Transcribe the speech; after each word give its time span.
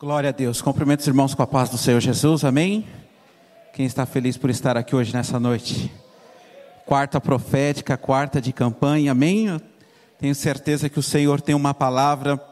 Glória 0.00 0.30
a 0.30 0.32
Deus. 0.32 0.62
Cumprimento 0.62 1.00
os 1.00 1.06
irmãos 1.06 1.34
com 1.34 1.42
a 1.42 1.46
paz 1.46 1.68
do 1.68 1.76
Senhor 1.76 2.00
Jesus. 2.00 2.42
Amém. 2.42 2.88
Quem 3.74 3.84
está 3.84 4.06
feliz 4.06 4.38
por 4.38 4.48
estar 4.48 4.74
aqui 4.74 4.96
hoje 4.96 5.12
nessa 5.12 5.38
noite? 5.38 5.92
Quarta 6.86 7.20
profética, 7.20 7.98
quarta 7.98 8.40
de 8.40 8.50
campanha. 8.50 9.12
Amém. 9.12 9.60
Tenho 10.18 10.34
certeza 10.34 10.88
que 10.88 10.98
o 10.98 11.02
Senhor 11.02 11.42
tem 11.42 11.54
uma 11.54 11.74
palavra 11.74 12.42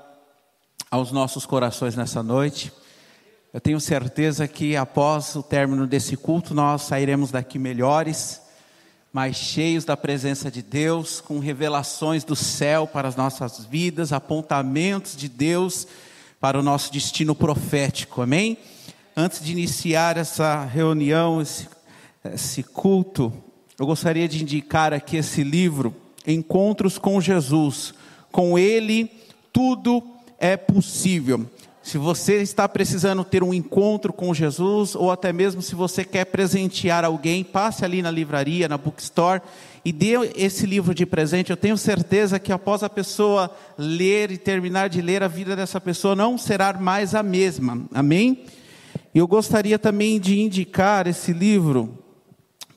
aos 0.91 1.11
nossos 1.11 1.47
corações 1.47 1.97
nessa 1.97 2.23
noite. 2.23 2.71
Eu 3.51 3.63
tenho 3.63 3.81
certeza 3.81 4.47
que 4.47 4.77
após 4.77 5.35
o 5.35 5.43
término 5.43 5.87
desse 5.87 6.19
culto 6.19 6.53
nós 6.53 6.83
sairemos 6.83 7.31
daqui 7.31 7.59
melhores, 7.59 8.43
mais 9.11 9.37
cheios 9.37 9.87
da 9.87 9.97
presença 9.97 10.51
de 10.51 10.61
Deus, 10.61 11.23
com 11.23 11.39
revelações 11.39 12.25
do 12.25 12.37
céu 12.37 12.87
para 12.87 13.09
as 13.09 13.17
nossas 13.17 13.65
vidas, 13.65 14.13
apontamentos 14.13 15.17
de 15.17 15.31
Deus 15.31 15.87
para 16.41 16.59
o 16.59 16.63
nosso 16.63 16.93
destino 16.93 17.35
profético, 17.35 18.23
amém? 18.23 18.57
Antes 19.17 19.45
de 19.45 19.53
iniciar 19.53 20.17
essa 20.17 20.65
reunião, 20.65 21.43
esse, 21.43 21.69
esse 22.33 22.63
culto, 22.63 23.33
eu 23.79 23.87
gostaria 23.87 24.29
de 24.29 24.43
indicar 24.43 24.93
aqui 24.93 25.17
esse 25.17 25.43
livro, 25.43 25.95
Encontros 26.27 26.99
com 26.99 27.21
Jesus. 27.21 27.95
Com 28.31 28.59
Ele, 28.59 29.11
tudo 29.53 30.03
é 30.39 30.57
possível. 30.57 31.49
Se 31.89 31.97
você 31.97 32.43
está 32.43 32.69
precisando 32.69 33.25
ter 33.25 33.43
um 33.43 33.55
encontro 33.55 34.13
com 34.13 34.35
Jesus, 34.35 34.95
ou 34.95 35.11
até 35.11 35.33
mesmo 35.33 35.63
se 35.63 35.75
você 35.75 36.05
quer 36.05 36.27
presentear 36.27 37.03
alguém, 37.03 37.43
passe 37.43 37.83
ali 37.83 38.03
na 38.03 38.11
livraria, 38.11 38.69
na 38.69 38.77
bookstore 38.77 39.41
e 39.83 39.91
dê 39.91 40.13
esse 40.37 40.67
livro 40.67 40.95
de 40.95 41.07
presente. 41.07 41.49
Eu 41.49 41.57
tenho 41.57 41.79
certeza 41.79 42.39
que 42.39 42.53
após 42.53 42.83
a 42.83 42.91
pessoa 42.91 43.51
ler 43.79 44.31
e 44.31 44.37
terminar 44.37 44.91
de 44.91 45.01
ler, 45.01 45.23
a 45.23 45.29
vida 45.29 45.57
dessa 45.57 45.81
pessoa 45.81 46.15
não 46.15 46.37
será 46.37 46.75
mais 46.75 47.15
a 47.15 47.23
mesma. 47.23 47.83
Amém? 47.95 48.45
Eu 49.15 49.27
gostaria 49.27 49.79
também 49.79 50.21
de 50.21 50.39
indicar 50.39 51.07
esse 51.07 51.33
livro 51.33 52.05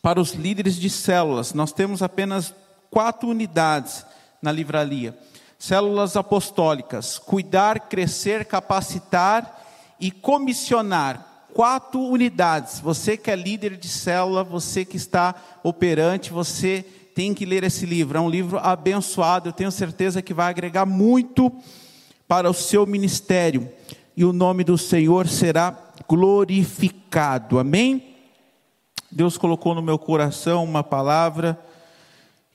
para 0.02 0.22
os 0.22 0.36
líderes 0.36 0.78
de 0.78 0.90
células. 0.90 1.54
Nós 1.54 1.74
temos 1.74 2.02
apenas 2.02 2.56
quatro 2.90 3.28
unidades 3.28 4.06
na 4.42 4.54
livraria 4.54 5.18
células 5.62 6.18
apostólicas, 6.18 7.20
cuidar, 7.20 7.82
crescer, 7.82 8.46
capacitar 8.46 9.64
e 10.00 10.10
comissionar. 10.10 11.46
Quatro 11.54 12.00
unidades. 12.00 12.80
Você 12.80 13.16
que 13.16 13.30
é 13.30 13.36
líder 13.36 13.78
de 13.78 13.88
célula, 13.88 14.44
você 14.44 14.84
que 14.84 14.98
está 14.98 15.36
operante, 15.62 16.32
você 16.32 16.84
tem 17.14 17.32
que 17.32 17.46
ler 17.46 17.64
esse 17.64 17.86
livro. 17.86 18.18
É 18.18 18.22
um 18.22 18.30
livro 18.30 18.58
abençoado, 18.58 19.50
eu 19.50 19.54
tenho 19.54 19.72
certeza 19.72 20.20
que 20.20 20.34
vai 20.34 20.50
agregar 20.50 20.88
muito 20.88 21.52
para 22.28 22.50
o 22.50 22.56
seu 22.56 22.88
ministério. 22.88 23.70
E 24.18 24.26
o 24.26 24.34
nome 24.34 24.64
do 24.64 24.80
Senhor 24.80 25.28
será 25.28 25.78
glorificado. 26.10 27.60
Amém? 27.60 28.16
Deus 29.12 29.38
colocou 29.38 29.76
no 29.76 29.82
meu 29.84 30.00
coração 30.00 30.64
uma 30.64 30.84
palavra, 30.84 31.60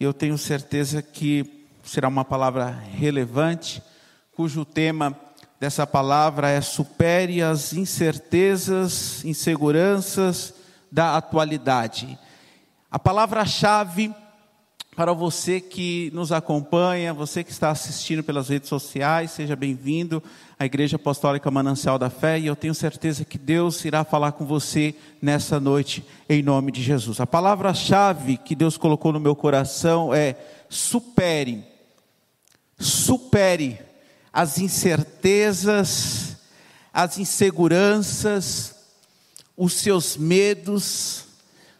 eu 0.01 0.13
tenho 0.13 0.37
certeza 0.37 1.01
que 1.01 1.56
será 1.87 2.09
uma 2.09 2.25
palavra 2.25 2.67
relevante, 2.69 3.83
cujo 4.35 4.65
tema 4.65 5.19
dessa 5.59 5.87
palavra 5.87 6.51
é 6.51 6.61
supere 6.61 7.41
as 7.43 7.73
incertezas, 7.73 9.25
inseguranças 9.25 10.53
da 10.91 11.17
atualidade. 11.17 12.19
A 12.91 12.99
palavra-chave 12.99 14.13
para 14.97 15.13
você 15.13 15.61
que 15.61 16.11
nos 16.15 16.33
acompanha, 16.33 17.13
você 17.13 17.45
que 17.45 17.51
está 17.51 17.71
assistindo 17.71 18.25
pelas 18.25 18.49
redes 18.49 18.69
sociais, 18.69 19.31
seja 19.31 19.55
bem-vindo 19.55 20.23
à 20.59 20.65
Igreja 20.65 20.97
Apostólica 20.97 21.51
Manancial 21.51 21.99
da 21.99 22.09
Fé, 22.09 22.41
e 22.41 22.47
eu 22.47 22.57
tenho 22.57 22.75
certeza 22.75 23.23
que 23.23 23.37
Deus 23.37 23.85
irá 23.85 24.05
falar 24.05 24.33
com 24.33 24.47
você 24.47 24.95
nessa 25.21 25.61
noite, 25.61 26.03
em 26.29 26.43
nome 26.43 26.73
de 26.73 26.83
Jesus. 26.83 27.21
A 27.21 27.27
palavra-chave 27.27 28.39
que 28.39 28.55
Deus 28.55 28.79
colocou 28.79 29.13
no 29.13 29.21
meu 29.21 29.37
coração 29.37 30.15
é 30.15 30.35
supere 30.71 31.66
supere 32.79 33.81
as 34.33 34.59
incertezas, 34.59 36.37
as 36.93 37.19
inseguranças, 37.19 38.75
os 39.57 39.73
seus 39.75 40.17
medos, 40.17 41.25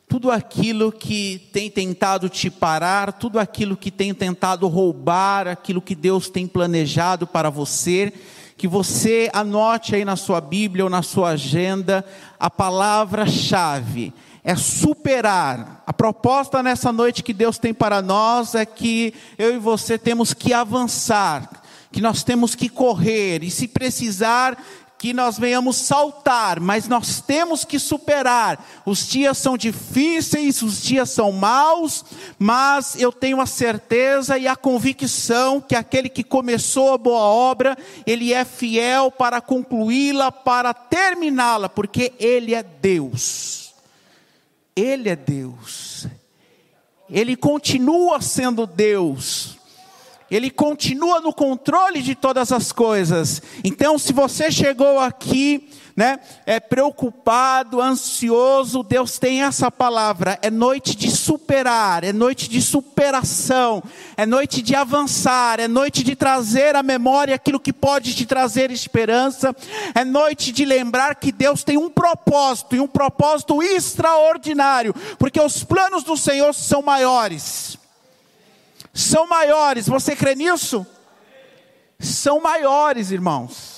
tudo 0.09 0.31
aquilo 0.31 0.93
que 0.93 1.51
tem 1.53 1.71
tentado 1.71 2.29
te 2.29 2.49
parar, 2.51 3.13
tudo 3.13 3.39
aquilo 3.39 3.77
que 3.77 3.91
tem 3.91 4.15
tentado 4.15 4.69
roubar, 4.69 5.49
aquilo 5.49 5.83
que 5.83 5.95
Deus 5.95 6.31
tem 6.31 6.47
planejado 6.47 7.27
para 7.27 7.51
você, 7.51 8.13
que 8.57 8.67
você 8.67 9.29
anote 9.33 9.95
aí 9.95 10.05
na 10.05 10.17
sua 10.17 10.41
Bíblia 10.41 10.85
ou 10.85 10.91
na 10.91 11.03
sua 11.03 11.31
agenda 11.31 12.05
a 12.39 12.49
palavra-chave 12.49 14.15
é 14.47 14.55
superar. 14.55 15.83
A 15.85 15.93
proposta 15.93 16.63
nessa 16.63 16.93
noite 16.93 17.25
que 17.25 17.35
Deus 17.35 17.59
tem 17.59 17.75
para 17.75 18.01
nós 18.01 18.55
é 18.55 18.65
que 18.65 19.13
eu 19.37 19.57
e 19.57 19.59
você 19.59 19.99
temos 19.99 20.33
que 20.33 20.55
avançar, 20.55 21.51
que 21.91 22.01
nós 22.01 22.23
temos 22.23 22.55
que 22.55 22.69
correr, 22.69 23.43
e 23.43 23.51
se 23.51 23.67
precisar, 23.67 24.57
que 24.99 25.13
nós 25.13 25.37
venhamos 25.37 25.77
saltar, 25.79 26.61
mas 26.61 26.87
nós 26.87 27.21
temos 27.21 27.65
que 27.65 27.77
superar. 27.77 28.65
Os 28.87 29.09
dias 29.09 29.37
são 29.37 29.57
difíceis, 29.57 30.63
os 30.63 30.81
dias 30.81 31.11
são 31.11 31.33
maus, 31.33 32.05
mas 32.39 32.95
eu 33.01 33.11
tenho 33.11 33.41
a 33.41 33.47
certeza 33.47 34.39
e 34.39 34.47
a 34.47 34.55
convicção 34.55 35.61
que 35.61 35.75
aquele 35.75 36.09
que 36.09 36.23
começou 36.23 36.95
a 36.95 36.99
boa 36.99 37.21
obra, 37.21 37.77
ele 38.07 38.33
é 38.33 38.45
fiel 38.45 39.11
para 39.11 39.41
concluí-la, 39.41 40.31
para 40.31 40.73
terminá-la, 40.73 41.69
porque 41.69 42.13
ele 42.21 42.55
é 42.55 42.63
Deus. 42.63 43.66
Ele 44.77 45.09
é 45.09 45.17
Deus. 45.17 46.07
Ele 47.09 47.35
continua 47.35 48.21
sendo 48.21 48.67
Deus. 48.67 49.57
Ele 50.31 50.51
continua 50.51 51.21
no 51.21 51.33
controle 51.33 52.03
de 52.03 52.15
todas 52.15 52.53
as 52.53 52.73
coisas. 52.73 53.41
Então, 53.65 53.99
se 53.99 54.13
você 54.13 54.51
chegou 54.51 54.99
aqui 54.99 55.71
né, 55.97 56.21
é 56.45 56.61
preocupado, 56.61 57.81
ansioso, 57.81 58.83
Deus 58.83 59.19
tem 59.19 59.43
essa 59.43 59.71
palavra. 59.71 60.39
É 60.43 60.51
noite 60.51 60.95
de 60.95 61.11
superar, 61.11 62.05
é 62.05 62.13
noite 62.13 62.51
de 62.51 62.61
superação, 62.61 63.83
é 64.15 64.27
noite 64.27 64.61
de 64.61 64.75
avançar, 64.75 65.59
é 65.59 65.67
noite 65.67 66.05
de 66.05 66.15
trazer 66.15 66.77
à 66.77 66.83
memória 66.83 67.35
aquilo 67.35 67.59
que 67.59 67.73
pode 67.73 68.15
te 68.15 68.27
trazer 68.27 68.71
esperança, 68.71 69.57
é 69.95 70.05
noite 70.05 70.53
de 70.53 70.67
lembrar 70.67 71.15
que 71.15 71.33
Deus 71.33 71.65
tem 71.65 71.79
um 71.79 71.89
propósito 71.89 72.77
e 72.77 72.81
um 72.81 72.87
propósito 72.87 73.63
extraordinário, 73.63 74.95
porque 75.19 75.41
os 75.41 75.65
planos 75.65 76.05
do 76.05 76.17
Senhor 76.17 76.53
são 76.53 76.83
maiores. 76.83 77.79
São 78.93 79.27
maiores, 79.27 79.87
você 79.87 80.15
crê 80.15 80.35
nisso? 80.35 80.87
São 81.99 82.41
maiores, 82.41 83.11
irmãos. 83.11 83.76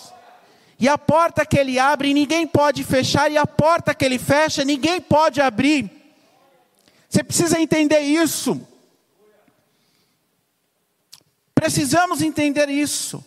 E 0.78 0.88
a 0.88 0.96
porta 0.96 1.44
que 1.44 1.58
ele 1.58 1.78
abre, 1.78 2.14
ninguém 2.14 2.46
pode 2.46 2.84
fechar, 2.84 3.30
e 3.30 3.36
a 3.36 3.46
porta 3.46 3.94
que 3.94 4.04
ele 4.04 4.18
fecha, 4.18 4.64
ninguém 4.64 5.00
pode 5.00 5.40
abrir. 5.40 5.90
Você 7.08 7.24
precisa 7.24 7.60
entender 7.60 8.00
isso. 8.00 8.60
Precisamos 11.54 12.22
entender 12.22 12.68
isso. 12.68 13.24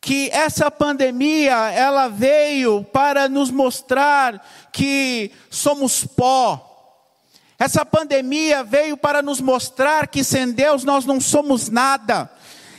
Que 0.00 0.28
essa 0.30 0.70
pandemia, 0.70 1.70
ela 1.70 2.08
veio 2.08 2.82
para 2.82 3.28
nos 3.28 3.50
mostrar 3.50 4.44
que 4.72 5.30
somos 5.48 6.04
pó. 6.04 6.70
Essa 7.56 7.86
pandemia 7.86 8.64
veio 8.64 8.96
para 8.96 9.22
nos 9.22 9.40
mostrar 9.40 10.08
que 10.08 10.24
sem 10.24 10.50
Deus 10.50 10.82
nós 10.82 11.04
não 11.04 11.20
somos 11.20 11.68
nada. 11.68 12.28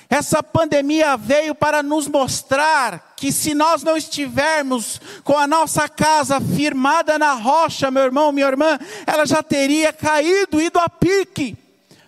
Essa 0.09 0.43
pandemia 0.43 1.17
veio 1.17 1.55
para 1.55 1.81
nos 1.81 2.07
mostrar 2.07 3.13
que 3.17 3.31
se 3.31 3.53
nós 3.53 3.83
não 3.83 3.97
estivermos 3.97 5.01
com 5.23 5.37
a 5.37 5.47
nossa 5.47 5.89
casa 5.89 6.39
firmada 6.39 7.17
na 7.17 7.33
rocha, 7.33 7.89
meu 7.89 8.03
irmão, 8.03 8.31
minha 8.31 8.47
irmã, 8.47 8.77
ela 9.05 9.25
já 9.25 9.41
teria 9.41 9.91
caído, 9.91 10.61
ido 10.61 10.77
a 10.79 10.87
pique. 10.87 11.57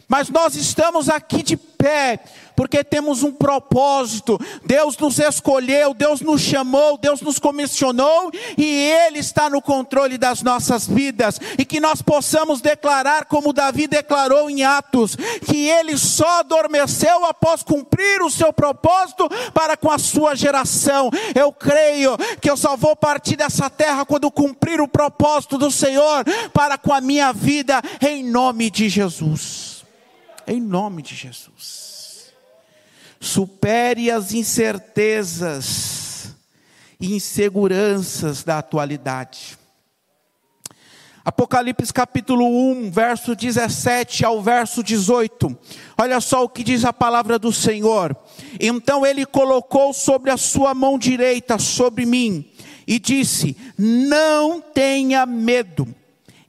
Mas 0.08 0.30
nós 0.30 0.56
estamos 0.56 1.10
aqui 1.10 1.44
de 1.44 1.58
pé, 1.78 2.20
porque 2.56 2.84
temos 2.84 3.22
um 3.22 3.32
propósito. 3.32 4.40
Deus 4.66 4.98
nos 4.98 5.20
escolheu, 5.20 5.94
Deus 5.94 6.22
nos 6.22 6.42
chamou, 6.42 6.98
Deus 6.98 7.22
nos 7.22 7.38
comissionou 7.38 8.32
e 8.58 8.66
Ele 8.66 9.20
está 9.20 9.50
no 9.50 9.62
controle 9.62 10.18
das 10.18 10.42
nossas 10.42 10.88
vidas. 10.88 11.40
E 11.58 11.64
que 11.64 11.80
nós 11.80 12.02
possamos 12.02 12.60
declarar, 12.60 13.26
como 13.26 13.54
Davi 13.54 13.88
declarou 13.88 14.50
em 14.50 14.64
Atos, 14.64 15.16
que 15.46 15.70
Ele 15.70 15.98
só 15.98 16.40
adormeceu 16.40 17.26
após 17.26 17.62
cumprir 17.62 18.22
o 18.24 18.30
seu 18.30 18.52
propósito 18.52 19.30
para 19.54 19.78
com 19.78 19.92
a 19.92 20.00
sua 20.00 20.36
geração. 20.36 21.12
Eu 21.36 21.54
creio 21.54 22.18
que 22.42 22.50
eu 22.50 22.58
só 22.58 22.76
vou 22.76 22.96
partir 22.96 23.36
dessa 23.36 23.70
terra 23.70 24.04
quando 24.04 24.32
cumprir 24.32 24.82
o 24.82 24.88
propósito 24.88 25.58
do 25.58 25.70
Senhor 25.70 26.26
para 26.54 26.78
com 26.78 26.92
a 26.92 27.02
minha 27.02 27.32
vida, 27.32 27.82
em 28.02 28.24
nome 28.24 28.72
de 28.72 28.90
Jesus. 28.90 29.67
Em 30.48 30.62
nome 30.62 31.02
de 31.02 31.14
Jesus 31.14 31.98
supere 33.20 34.12
as 34.12 34.34
incertezas 34.34 36.36
e 37.00 37.14
inseguranças 37.14 38.44
da 38.44 38.60
atualidade. 38.60 39.58
Apocalipse 41.24 41.92
capítulo 41.92 42.46
1, 42.72 42.90
verso 42.90 43.36
17 43.36 44.24
ao 44.24 44.42
verso 44.42 44.82
18. 44.82 45.58
Olha 45.98 46.22
só 46.22 46.46
o 46.46 46.50
que 46.50 46.64
diz 46.64 46.86
a 46.86 46.94
palavra 46.94 47.38
do 47.38 47.52
Senhor. 47.52 48.16
Então 48.60 49.06
ele 49.06 49.26
colocou 49.26 49.94
sobre 49.94 50.32
a 50.32 50.38
sua 50.38 50.74
mão 50.74 50.98
direita 50.98 51.60
sobre 51.60 52.06
mim 52.06 52.50
e 52.88 52.98
disse: 52.98 53.58
Não 53.78 54.62
tenha 54.62 55.26
medo. 55.26 55.94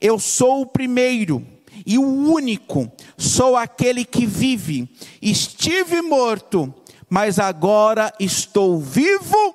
Eu 0.01 0.21
sou 0.21 0.63
o 0.63 0.67
primeiro 0.67 1.45
e 1.89 1.97
o 1.97 2.03
único. 2.03 2.93
Sou 3.17 3.57
aquele 3.57 4.05
que 4.05 4.27
vive. 4.27 4.87
Estive 5.23 6.03
morto, 6.03 6.73
mas 7.09 7.39
agora 7.39 8.13
estou 8.21 8.79
vivo 8.79 9.55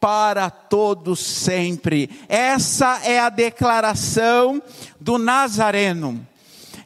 para 0.00 0.50
todos 0.50 1.20
sempre. 1.20 2.10
Essa 2.28 3.00
é 3.04 3.20
a 3.20 3.28
declaração 3.28 4.60
do 5.00 5.16
Nazareno. 5.16 6.26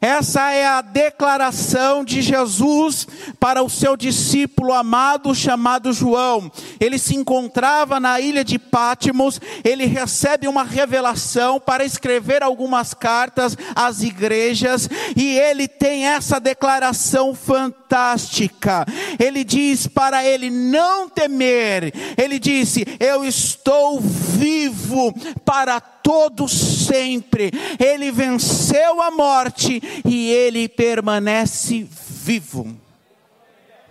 Essa 0.04 0.50
é 0.50 0.66
a 0.66 0.82
declaração 0.82 2.04
de 2.04 2.20
Jesus 2.20 3.08
para 3.40 3.62
o 3.62 3.70
seu 3.70 3.96
discípulo 3.96 4.74
amado 4.74 5.34
chamado 5.34 5.94
João. 5.94 6.52
Ele 6.78 6.98
se 6.98 7.16
encontrava 7.16 7.98
na 7.98 8.20
ilha 8.20 8.44
de 8.44 8.58
Pátimos, 8.58 9.40
ele 9.64 9.86
recebe 9.86 10.46
uma 10.46 10.62
revelação 10.62 11.58
para 11.58 11.86
escrever 11.86 12.42
algumas 12.42 12.92
cartas 12.92 13.56
às 13.74 14.02
igrejas 14.02 14.90
e 15.16 15.38
ele 15.38 15.66
tem 15.66 16.06
essa 16.06 16.38
declaração 16.38 17.34
fantástica. 17.34 18.84
Ele 19.18 19.42
diz 19.42 19.86
para 19.86 20.22
ele 20.22 20.50
não 20.50 21.08
temer. 21.08 21.94
Ele 22.18 22.38
disse: 22.38 22.84
"Eu 23.00 23.24
estou 23.24 23.98
vivo 24.00 25.14
para 25.46 25.80
todo 26.04 26.46
sempre. 26.46 27.50
Ele 27.80 28.12
venceu 28.12 29.00
a 29.00 29.10
morte 29.10 29.80
e 30.04 30.30
ele 30.30 30.68
permanece 30.68 31.88
vivo. 31.90 32.76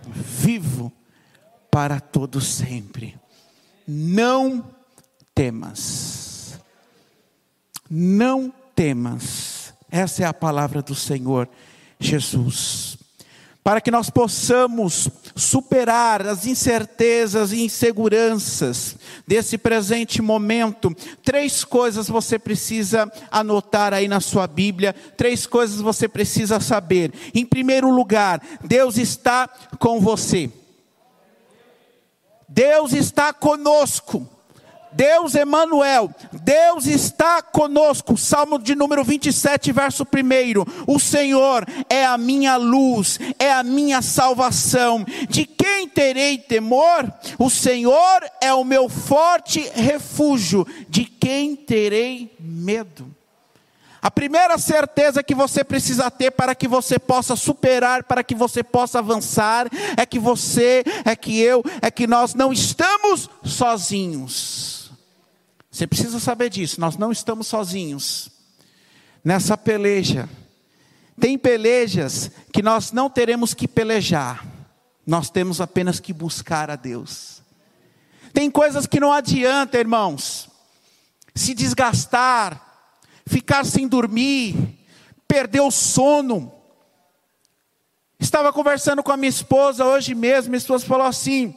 Vivo 0.06 0.92
para 1.68 1.98
todo 2.00 2.40
sempre. 2.40 3.18
Não 3.86 4.64
temas. 5.34 6.60
Não 7.90 8.54
temas. 8.76 9.74
Essa 9.90 10.22
é 10.22 10.26
a 10.26 10.32
palavra 10.32 10.80
do 10.80 10.94
Senhor 10.94 11.48
Jesus 11.98 13.03
para 13.64 13.80
que 13.80 13.90
nós 13.90 14.10
possamos 14.10 15.08
superar 15.34 16.26
as 16.26 16.44
incertezas 16.44 17.50
e 17.50 17.64
inseguranças 17.64 18.94
desse 19.26 19.56
presente 19.56 20.20
momento. 20.20 20.94
Três 21.22 21.64
coisas 21.64 22.06
você 22.06 22.38
precisa 22.38 23.10
anotar 23.30 23.94
aí 23.94 24.06
na 24.06 24.20
sua 24.20 24.46
Bíblia, 24.46 24.94
três 25.16 25.46
coisas 25.46 25.80
você 25.80 26.06
precisa 26.06 26.60
saber. 26.60 27.10
Em 27.34 27.46
primeiro 27.46 27.88
lugar, 27.90 28.42
Deus 28.62 28.98
está 28.98 29.48
com 29.78 29.98
você. 29.98 30.50
Deus 32.46 32.92
está 32.92 33.32
conosco. 33.32 34.28
Deus 34.94 35.34
Emanuel, 35.34 36.10
Deus 36.32 36.86
está 36.86 37.42
conosco. 37.42 38.16
Salmo 38.16 38.58
de 38.58 38.74
número 38.74 39.02
27, 39.02 39.72
verso 39.72 40.04
1. 40.04 40.86
O 40.86 41.00
Senhor 41.00 41.66
é 41.90 42.06
a 42.06 42.16
minha 42.16 42.56
luz, 42.56 43.18
é 43.38 43.52
a 43.52 43.62
minha 43.62 44.00
salvação. 44.00 45.04
De 45.28 45.44
quem 45.44 45.88
terei 45.88 46.38
temor? 46.38 47.12
O 47.38 47.50
Senhor 47.50 48.20
é 48.40 48.54
o 48.54 48.64
meu 48.64 48.88
forte 48.88 49.68
refúgio. 49.74 50.66
De 50.88 51.04
quem 51.04 51.56
terei 51.56 52.34
medo? 52.38 53.12
A 54.04 54.10
primeira 54.10 54.58
certeza 54.58 55.22
que 55.22 55.34
você 55.34 55.64
precisa 55.64 56.10
ter 56.10 56.30
para 56.30 56.54
que 56.54 56.68
você 56.68 56.98
possa 56.98 57.34
superar, 57.34 58.04
para 58.04 58.22
que 58.22 58.34
você 58.34 58.62
possa 58.62 58.98
avançar, 58.98 59.66
é 59.96 60.04
que 60.04 60.18
você, 60.18 60.84
é 61.06 61.16
que 61.16 61.40
eu, 61.40 61.64
é 61.80 61.90
que 61.90 62.06
nós 62.06 62.34
não 62.34 62.52
estamos 62.52 63.30
sozinhos. 63.42 64.63
Você 65.74 65.88
precisa 65.88 66.20
saber 66.20 66.50
disso, 66.50 66.80
nós 66.80 66.96
não 66.96 67.10
estamos 67.10 67.48
sozinhos 67.48 68.30
nessa 69.24 69.56
peleja. 69.58 70.28
Tem 71.18 71.36
pelejas 71.36 72.30
que 72.52 72.62
nós 72.62 72.92
não 72.92 73.10
teremos 73.10 73.54
que 73.54 73.66
pelejar, 73.66 74.46
nós 75.04 75.30
temos 75.30 75.60
apenas 75.60 75.98
que 75.98 76.12
buscar 76.12 76.70
a 76.70 76.76
Deus. 76.76 77.42
Tem 78.32 78.48
coisas 78.52 78.86
que 78.86 79.00
não 79.00 79.12
adianta, 79.12 79.76
irmãos, 79.76 80.48
se 81.34 81.52
desgastar, 81.54 82.92
ficar 83.26 83.66
sem 83.66 83.88
dormir, 83.88 84.78
perder 85.26 85.62
o 85.62 85.72
sono. 85.72 86.54
Estava 88.20 88.52
conversando 88.52 89.02
com 89.02 89.10
a 89.10 89.16
minha 89.16 89.28
esposa 89.28 89.84
hoje 89.84 90.14
mesmo, 90.14 90.50
minha 90.50 90.58
esposa 90.58 90.86
falou 90.86 91.08
assim: 91.08 91.52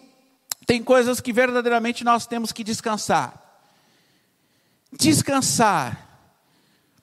tem 0.66 0.84
coisas 0.84 1.22
que 1.22 1.31
verdadeiramente 1.31 2.04
nós 2.04 2.25
temos 2.25 2.52
que 2.52 2.63
descansar 2.63 3.46
descansar. 4.92 6.07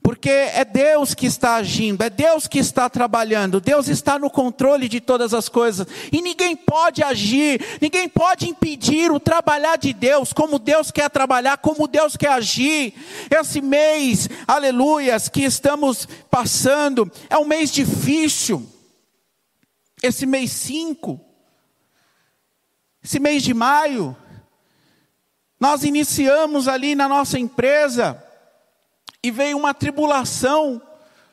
Porque 0.04 0.28
é 0.28 0.66
Deus 0.66 1.14
que 1.14 1.24
está 1.24 1.54
agindo, 1.54 2.02
é 2.02 2.10
Deus 2.10 2.46
que 2.46 2.58
está 2.58 2.90
trabalhando, 2.90 3.58
Deus 3.58 3.88
está 3.88 4.18
no 4.18 4.28
controle 4.28 4.86
de 4.86 5.00
todas 5.00 5.32
as 5.32 5.48
coisas, 5.48 5.86
e 6.12 6.20
ninguém 6.20 6.54
pode 6.54 7.02
agir, 7.02 7.58
ninguém 7.80 8.06
pode 8.06 8.46
impedir 8.46 9.10
o 9.10 9.18
trabalhar 9.18 9.76
de 9.76 9.94
Deus, 9.94 10.30
como 10.30 10.58
Deus 10.58 10.90
quer 10.90 11.08
trabalhar, 11.08 11.56
como 11.56 11.88
Deus 11.88 12.18
quer 12.18 12.32
agir. 12.32 12.92
Esse 13.30 13.62
mês, 13.62 14.28
aleluias, 14.46 15.30
que 15.30 15.42
estamos 15.42 16.06
passando, 16.30 17.10
é 17.30 17.38
um 17.38 17.46
mês 17.46 17.72
difícil, 17.72 18.68
esse 20.02 20.26
mês 20.26 20.52
5, 20.52 21.18
esse 23.02 23.18
mês 23.18 23.42
de 23.42 23.54
maio, 23.54 24.14
nós 25.64 25.82
iniciamos 25.82 26.68
ali 26.68 26.94
na 26.94 27.08
nossa 27.08 27.38
empresa 27.38 28.22
e 29.22 29.30
veio 29.30 29.56
uma 29.56 29.72
tribulação 29.72 30.78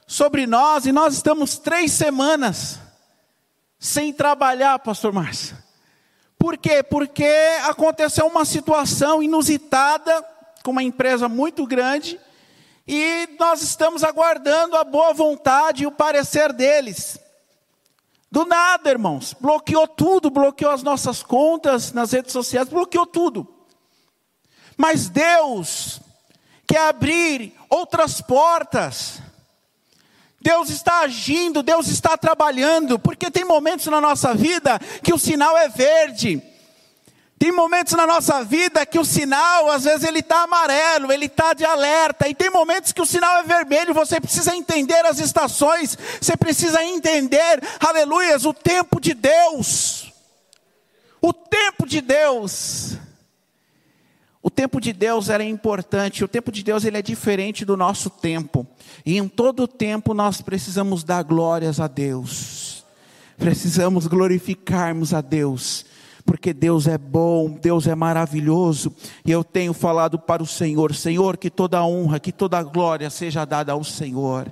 sobre 0.07 0.47
nós 0.47 0.85
e 0.85 0.93
nós 0.93 1.15
estamos 1.15 1.57
três 1.57 1.91
semanas 1.91 2.79
sem 3.77 4.13
trabalhar, 4.13 4.79
Pastor 4.79 5.11
Márcio. 5.11 5.57
Por 6.39 6.57
quê? 6.57 6.81
Porque 6.81 7.29
aconteceu 7.63 8.25
uma 8.25 8.45
situação 8.45 9.21
inusitada 9.21 10.25
com 10.63 10.71
uma 10.71 10.81
empresa 10.81 11.27
muito 11.27 11.67
grande 11.67 12.17
e 12.87 13.27
nós 13.37 13.61
estamos 13.61 14.01
aguardando 14.01 14.77
a 14.77 14.85
boa 14.85 15.11
vontade 15.13 15.83
e 15.83 15.87
o 15.87 15.91
parecer 15.91 16.53
deles. 16.53 17.19
Do 18.31 18.45
nada, 18.45 18.89
irmãos, 18.89 19.35
bloqueou 19.37 19.89
tudo, 19.89 20.29
bloqueou 20.29 20.71
as 20.71 20.83
nossas 20.83 21.21
contas 21.21 21.91
nas 21.91 22.13
redes 22.13 22.31
sociais, 22.31 22.69
bloqueou 22.69 23.05
tudo. 23.05 23.60
Mas 24.77 25.09
Deus 25.09 25.99
quer 26.67 26.87
abrir 26.87 27.53
outras 27.69 28.21
portas. 28.21 29.21
Deus 30.41 30.69
está 30.69 31.01
agindo, 31.01 31.61
Deus 31.61 31.87
está 31.87 32.17
trabalhando, 32.17 32.97
porque 32.97 33.29
tem 33.29 33.45
momentos 33.45 33.85
na 33.87 34.01
nossa 34.01 34.33
vida 34.33 34.79
que 35.03 35.13
o 35.13 35.19
sinal 35.19 35.55
é 35.57 35.69
verde. 35.69 36.41
Tem 37.41 37.51
momentos 37.51 37.93
na 37.93 38.05
nossa 38.05 38.43
vida 38.43 38.85
que 38.85 38.99
o 38.99 39.03
sinal, 39.03 39.71
às 39.71 39.83
vezes, 39.83 40.03
ele 40.03 40.19
está 40.19 40.43
amarelo, 40.43 41.11
ele 41.11 41.25
está 41.25 41.53
de 41.53 41.65
alerta, 41.65 42.27
e 42.29 42.35
tem 42.35 42.51
momentos 42.51 42.91
que 42.91 43.01
o 43.01 43.05
sinal 43.05 43.37
é 43.37 43.43
vermelho, 43.43 43.95
você 43.95 44.21
precisa 44.21 44.55
entender 44.55 45.03
as 45.07 45.17
estações, 45.17 45.97
você 46.21 46.37
precisa 46.37 46.83
entender, 46.83 47.59
aleluias, 47.79 48.45
o 48.45 48.53
tempo 48.53 49.01
de 49.01 49.15
Deus. 49.15 50.13
O 51.19 51.33
tempo 51.33 51.87
de 51.87 51.99
Deus. 51.99 52.97
O 54.43 54.49
tempo 54.49 54.81
de 54.81 54.91
Deus 54.91 55.29
era 55.29 55.43
importante, 55.43 56.23
o 56.23 56.27
tempo 56.27 56.51
de 56.51 56.63
Deus 56.63 56.83
ele 56.83 56.97
é 56.97 57.01
diferente 57.01 57.63
do 57.63 57.77
nosso 57.77 58.09
tempo. 58.09 58.65
E 59.05 59.17
em 59.17 59.27
todo 59.27 59.67
tempo 59.67 60.15
nós 60.15 60.41
precisamos 60.41 61.03
dar 61.03 61.21
glórias 61.23 61.79
a 61.79 61.87
Deus. 61.87 62.83
Precisamos 63.37 64.07
glorificarmos 64.07 65.13
a 65.13 65.21
Deus, 65.21 65.85
porque 66.25 66.53
Deus 66.53 66.87
é 66.87 66.97
bom, 66.97 67.51
Deus 67.51 67.85
é 67.85 67.93
maravilhoso. 67.93 68.93
E 69.23 69.31
eu 69.31 69.43
tenho 69.43 69.73
falado 69.73 70.17
para 70.17 70.41
o 70.41 70.47
Senhor, 70.47 70.95
Senhor, 70.95 71.37
que 71.37 71.49
toda 71.49 71.83
honra, 71.83 72.19
que 72.19 72.31
toda 72.31 72.63
glória 72.63 73.09
seja 73.11 73.45
dada 73.45 73.73
ao 73.73 73.83
Senhor. 73.83 74.51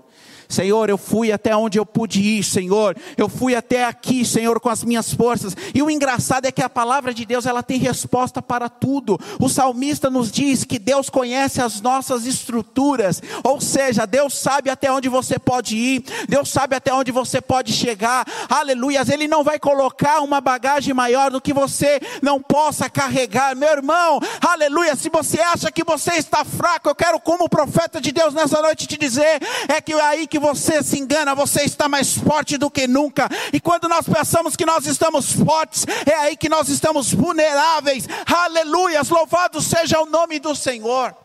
Senhor, 0.49 0.89
eu 0.89 0.97
fui 0.97 1.31
até 1.31 1.55
onde 1.55 1.77
eu 1.77 1.85
pude 1.85 2.19
ir, 2.19 2.43
Senhor. 2.43 2.97
Eu 3.15 3.29
fui 3.29 3.53
até 3.53 3.85
aqui, 3.85 4.25
Senhor, 4.25 4.59
com 4.59 4.67
as 4.67 4.83
minhas 4.83 5.13
forças. 5.13 5.55
E 5.75 5.83
o 5.83 5.91
engraçado 5.91 6.45
é 6.45 6.51
que 6.51 6.63
a 6.63 6.69
palavra 6.69 7.13
de 7.13 7.23
Deus, 7.23 7.45
ela 7.45 7.61
tem 7.61 7.77
resposta 7.77 8.41
para 8.41 8.67
tudo. 8.67 9.19
O 9.39 9.47
salmista 9.47 10.09
nos 10.09 10.31
diz 10.31 10.63
que 10.63 10.79
Deus 10.79 11.07
conhece 11.07 11.61
as 11.61 11.79
nossas 11.81 12.25
estruturas, 12.25 13.21
ou 13.43 13.61
seja, 13.61 14.07
Deus 14.07 14.33
sabe 14.33 14.71
até 14.71 14.91
onde 14.91 15.07
você 15.07 15.37
pode 15.37 15.77
ir, 15.77 16.03
Deus 16.27 16.49
sabe 16.49 16.75
até 16.75 16.91
onde 16.91 17.11
você 17.11 17.39
pode 17.39 17.71
chegar. 17.71 18.25
Aleluias, 18.49 19.07
ele 19.07 19.27
não 19.27 19.43
vai 19.43 19.59
colocar 19.59 20.21
uma 20.21 20.41
bagagem 20.41 20.95
maior 20.95 21.29
do 21.29 21.39
que 21.39 21.53
você 21.53 22.01
não 22.23 22.41
possa 22.41 22.89
carregar. 22.89 23.55
Meu 23.55 23.69
irmão, 23.69 24.19
aleluia, 24.41 24.95
se 24.95 25.09
você 25.09 25.39
acha 25.39 25.71
que 25.71 25.83
você 25.83 26.13
está 26.13 26.43
fraco, 26.43 26.89
eu 26.89 26.95
quero 26.95 27.19
como 27.19 27.47
profeta 27.47 28.01
de 28.01 28.11
Deus 28.11 28.33
nessa 28.33 28.59
noite 28.63 28.87
te 28.87 28.97
dizer, 28.97 29.39
é 29.67 29.79
que 29.79 29.93
é 29.93 30.01
aí 30.01 30.25
que 30.25 30.38
você 30.39 30.81
se 30.83 30.97
engana, 30.97 31.35
você 31.35 31.63
está 31.63 31.87
mais 31.87 32.15
forte 32.15 32.57
do 32.57 32.71
que 32.71 32.87
nunca. 32.87 33.29
E 33.53 33.59
quando 33.59 33.87
nós 33.87 34.07
pensamos 34.07 34.55
que 34.55 34.65
nós 34.65 34.85
estamos 34.85 35.31
fortes, 35.31 35.85
é 36.05 36.15
aí 36.15 36.37
que 36.37 36.49
nós 36.49 36.69
estamos 36.69 37.13
vulneráveis. 37.13 38.07
Aleluias, 38.25 39.09
louvado 39.09 39.61
seja 39.61 39.99
o 39.99 40.05
nome 40.05 40.39
do 40.39 40.55
Senhor. 40.55 41.15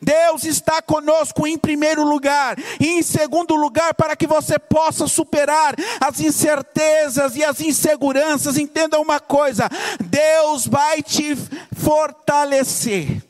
Deus 0.00 0.44
está 0.44 0.82
conosco 0.82 1.46
em 1.46 1.56
primeiro 1.56 2.04
lugar, 2.04 2.56
e 2.78 2.86
em 2.86 3.02
segundo 3.02 3.54
lugar, 3.54 3.94
para 3.94 4.14
que 4.14 4.26
você 4.26 4.58
possa 4.58 5.06
superar 5.06 5.74
as 6.00 6.20
incertezas 6.20 7.34
e 7.34 7.42
as 7.42 7.60
inseguranças. 7.60 8.58
Entenda 8.58 9.00
uma 9.00 9.18
coisa: 9.18 9.68
Deus 10.00 10.66
vai 10.66 11.02
te 11.02 11.34
fortalecer. 11.74 13.22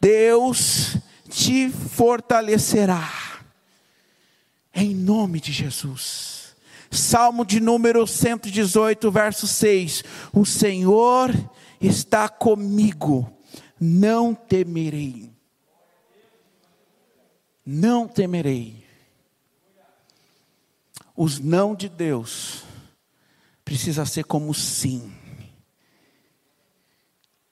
Deus 0.00 0.96
te 1.30 1.70
fortalecerá. 1.70 3.33
Em 4.74 4.92
nome 4.92 5.40
de 5.40 5.52
Jesus. 5.52 6.56
Salmo 6.90 7.44
de 7.44 7.60
número 7.60 8.06
118, 8.06 9.10
verso 9.10 9.46
6. 9.46 10.02
O 10.32 10.44
Senhor 10.44 11.30
está 11.80 12.28
comigo, 12.28 13.30
não 13.78 14.34
temerei. 14.34 15.32
Não 17.64 18.08
temerei. 18.08 18.84
Os 21.16 21.38
não 21.38 21.74
de 21.74 21.88
Deus 21.88 22.64
precisa 23.64 24.04
ser 24.04 24.24
como 24.24 24.52
sim. 24.52 25.12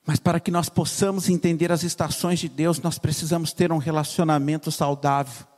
Mas 0.05 0.19
para 0.19 0.39
que 0.39 0.51
nós 0.51 0.67
possamos 0.67 1.29
entender 1.29 1.71
as 1.71 1.83
estações 1.83 2.39
de 2.39 2.49
Deus, 2.49 2.79
nós 2.79 2.99
precisamos 2.99 3.53
ter 3.53 3.71
um 3.71 3.77
relacionamento 3.77 4.69
saudável 4.69 5.52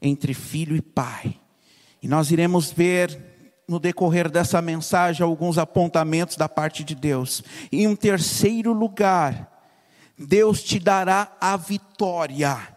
entre 0.00 0.34
filho 0.34 0.76
e 0.76 0.82
pai. 0.82 1.38
E 2.02 2.08
nós 2.08 2.30
iremos 2.30 2.70
ver 2.70 3.18
no 3.68 3.78
decorrer 3.78 4.30
dessa 4.30 4.62
mensagem 4.62 5.24
alguns 5.24 5.58
apontamentos 5.58 6.36
da 6.36 6.48
parte 6.48 6.84
de 6.84 6.94
Deus. 6.94 7.42
Em 7.72 7.86
um 7.86 7.96
terceiro 7.96 8.72
lugar, 8.72 9.52
Deus 10.16 10.62
te 10.62 10.78
dará 10.78 11.36
a 11.40 11.56
vitória 11.56 12.76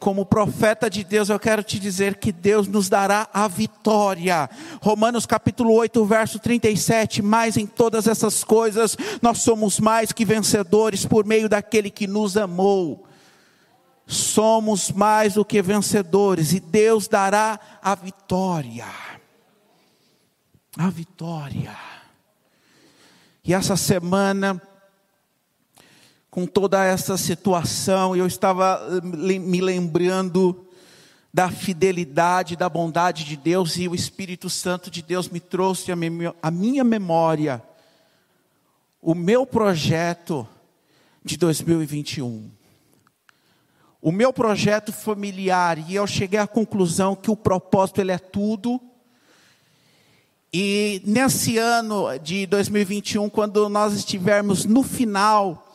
como 0.00 0.24
profeta 0.24 0.88
de 0.88 1.04
Deus, 1.04 1.28
eu 1.28 1.38
quero 1.38 1.62
te 1.62 1.78
dizer 1.78 2.16
que 2.16 2.32
Deus 2.32 2.66
nos 2.66 2.88
dará 2.88 3.28
a 3.32 3.46
vitória. 3.46 4.48
Romanos 4.80 5.26
capítulo 5.26 5.74
8, 5.74 6.04
verso 6.06 6.38
37. 6.38 7.20
Mas 7.20 7.58
em 7.58 7.66
todas 7.66 8.06
essas 8.06 8.42
coisas, 8.42 8.96
nós 9.20 9.38
somos 9.42 9.78
mais 9.78 10.10
que 10.10 10.24
vencedores 10.24 11.04
por 11.04 11.26
meio 11.26 11.48
daquele 11.48 11.90
que 11.90 12.06
nos 12.06 12.36
amou. 12.38 13.06
Somos 14.10 14.90
mais 14.90 15.34
do 15.34 15.44
que 15.44 15.62
vencedores, 15.62 16.52
e 16.52 16.58
Deus 16.58 17.06
dará 17.06 17.60
a 17.80 17.94
vitória. 17.94 18.88
A 20.76 20.90
vitória. 20.90 21.76
E 23.44 23.54
essa 23.54 23.76
semana, 23.76 24.60
com 26.28 26.44
toda 26.44 26.84
essa 26.84 27.16
situação, 27.16 28.16
eu 28.16 28.26
estava 28.26 28.80
eh, 28.96 29.38
me 29.38 29.60
lembrando 29.60 30.66
da 31.32 31.48
fidelidade, 31.48 32.56
da 32.56 32.68
bondade 32.68 33.24
de 33.24 33.36
Deus, 33.36 33.76
e 33.76 33.86
o 33.86 33.94
Espírito 33.94 34.50
Santo 34.50 34.90
de 34.90 35.02
Deus 35.02 35.28
me 35.28 35.38
trouxe 35.38 35.92
a 35.92 36.50
minha 36.50 36.82
memória 36.82 37.62
o 39.00 39.14
meu 39.14 39.46
projeto 39.46 40.46
de 41.24 41.36
2021. 41.36 42.50
O 44.02 44.10
meu 44.10 44.32
projeto 44.32 44.92
familiar, 44.92 45.78
e 45.78 45.94
eu 45.94 46.06
cheguei 46.06 46.38
à 46.38 46.46
conclusão 46.46 47.14
que 47.14 47.30
o 47.30 47.36
propósito 47.36 48.00
ele 48.00 48.12
é 48.12 48.18
tudo. 48.18 48.80
E 50.52 51.02
nesse 51.04 51.58
ano 51.58 52.06
de 52.18 52.46
2021, 52.46 53.28
quando 53.28 53.68
nós 53.68 53.92
estivermos 53.92 54.64
no 54.64 54.82
final 54.82 55.66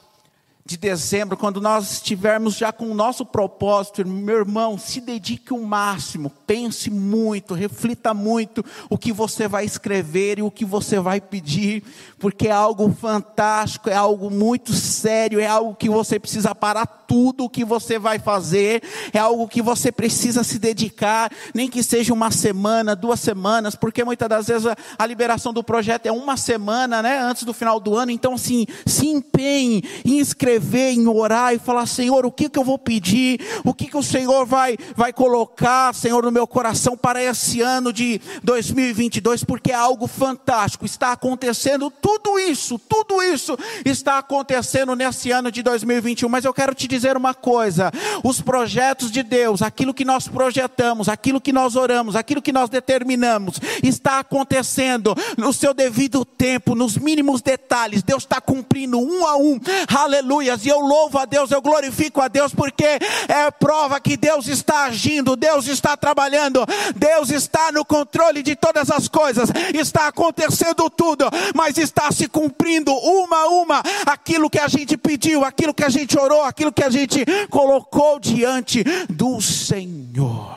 de 0.67 0.77
dezembro, 0.77 1.37
quando 1.37 1.61
nós 1.61 1.91
estivermos 1.91 2.55
já 2.55 2.73
com 2.73 2.89
o 2.89 2.95
nosso 2.95 3.23
propósito, 3.23 4.03
meu 4.03 4.37
irmão, 4.37 4.79
se 4.79 4.99
dedique 4.99 5.53
o 5.53 5.63
máximo, 5.63 6.31
pense 6.47 6.89
muito, 6.89 7.53
reflita 7.53 8.15
muito 8.15 8.65
o 8.89 8.97
que 8.97 9.13
você 9.13 9.47
vai 9.47 9.63
escrever 9.63 10.39
e 10.39 10.41
o 10.41 10.49
que 10.49 10.65
você 10.65 10.99
vai 10.99 11.21
pedir, 11.21 11.83
porque 12.17 12.47
é 12.47 12.51
algo 12.51 12.91
fantástico, 12.91 13.91
é 13.91 13.95
algo 13.95 14.31
muito 14.31 14.73
sério, 14.73 15.39
é 15.39 15.45
algo 15.45 15.75
que 15.75 15.87
você 15.87 16.19
precisa 16.19 16.55
parar 16.55 16.87
tudo 17.07 17.45
o 17.45 17.49
que 17.49 17.63
você 17.63 17.97
vai 17.97 18.19
fazer, 18.19 18.81
é 19.13 19.19
algo 19.19 19.47
que 19.47 19.61
você 19.61 19.91
precisa 19.91 20.43
se 20.43 20.59
dedicar, 20.59 21.31
nem 21.53 21.69
que 21.69 21.83
seja 21.83 22.13
uma 22.13 22.31
semana, 22.31 22.95
duas 22.95 23.19
semanas, 23.19 23.75
porque 23.75 24.03
muitas 24.03 24.27
das 24.27 24.47
vezes 24.47 24.67
a, 24.67 24.75
a 24.97 25.05
liberação 25.05 25.53
do 25.53 25.63
projeto 25.63 26.05
é 26.05 26.11
uma 26.11 26.37
semana, 26.37 27.01
né, 27.01 27.19
antes 27.19 27.43
do 27.43 27.53
final 27.53 27.79
do 27.79 27.95
ano, 27.95 28.11
então 28.11 28.33
assim, 28.33 28.65
se 28.85 29.07
empenhe 29.07 29.83
em 30.03 30.19
escrever 30.19 30.91
em 30.91 31.07
orar 31.07 31.53
e 31.53 31.59
falar: 31.59 31.85
Senhor, 31.85 32.25
o 32.25 32.31
que, 32.31 32.49
que 32.49 32.59
eu 32.59 32.63
vou 32.63 32.77
pedir? 32.77 33.39
O 33.63 33.73
que, 33.73 33.87
que 33.87 33.97
o 33.97 34.03
Senhor 34.03 34.45
vai, 34.45 34.77
vai 34.95 35.13
colocar, 35.13 35.93
Senhor, 35.93 36.23
no 36.23 36.31
meu 36.31 36.47
coração 36.47 36.97
para 36.97 37.21
esse 37.21 37.61
ano 37.61 37.91
de 37.91 38.19
2022? 38.43 39.43
Porque 39.43 39.71
é 39.71 39.75
algo 39.75 40.07
fantástico. 40.07 40.85
Está 40.85 41.11
acontecendo 41.11 41.89
tudo 41.89 42.39
isso, 42.39 42.79
tudo 42.79 43.21
isso 43.21 43.57
está 43.83 44.17
acontecendo 44.17 44.95
nesse 44.95 45.31
ano 45.31 45.51
de 45.51 45.61
2021. 45.61 46.29
Mas 46.29 46.45
eu 46.45 46.53
quero 46.53 46.73
te 46.73 46.87
dizer 46.87 46.94
uma 47.17 47.33
coisa: 47.33 47.91
os 48.23 48.41
projetos 48.41 49.11
de 49.11 49.23
Deus, 49.23 49.61
aquilo 49.61 49.93
que 49.93 50.05
nós 50.05 50.27
projetamos, 50.27 51.09
aquilo 51.09 51.41
que 51.41 51.51
nós 51.51 51.75
oramos, 51.75 52.15
aquilo 52.15 52.41
que 52.41 52.51
nós 52.51 52.69
determinamos, 52.69 53.59
está 53.83 54.19
acontecendo 54.19 55.15
no 55.37 55.51
seu 55.51 55.73
devido 55.73 56.23
tempo, 56.23 56.75
nos 56.75 56.97
mínimos 56.97 57.41
detalhes. 57.41 58.03
Deus 58.03 58.23
está 58.23 58.39
cumprindo 58.39 58.99
um 58.99 59.25
a 59.25 59.35
um. 59.35 59.59
Aleluia 59.93 60.45
aleluias, 60.45 60.65
e 60.65 60.69
eu 60.69 60.79
louvo 60.79 61.17
a 61.17 61.25
Deus, 61.25 61.51
eu 61.51 61.61
glorifico 61.61 62.21
a 62.21 62.27
Deus, 62.27 62.53
porque 62.53 62.85
é 63.27 63.51
prova 63.51 63.99
que 63.99 64.17
Deus 64.17 64.47
está 64.47 64.85
agindo, 64.85 65.35
Deus 65.35 65.67
está 65.67 65.95
trabalhando, 65.95 66.65
Deus 66.95 67.29
está 67.29 67.71
no 67.71 67.85
controle 67.85 68.43
de 68.43 68.55
todas 68.55 68.89
as 68.89 69.07
coisas, 69.07 69.49
está 69.73 70.07
acontecendo 70.07 70.89
tudo, 70.89 71.25
mas 71.53 71.77
está 71.77 72.11
se 72.11 72.27
cumprindo 72.27 72.93
uma 72.93 73.37
a 73.37 73.47
uma 73.47 73.83
aquilo 74.05 74.49
que 74.49 74.59
a 74.59 74.67
gente 74.67 74.97
pediu, 74.97 75.43
aquilo 75.43 75.73
que 75.73 75.83
a 75.83 75.89
gente 75.89 76.17
orou, 76.17 76.43
aquilo 76.43 76.71
que 76.71 76.83
a 76.85 76.89
gente 76.89 77.25
colocou 77.49 78.19
diante 78.19 78.83
do 79.09 79.41
Senhor. 79.41 80.55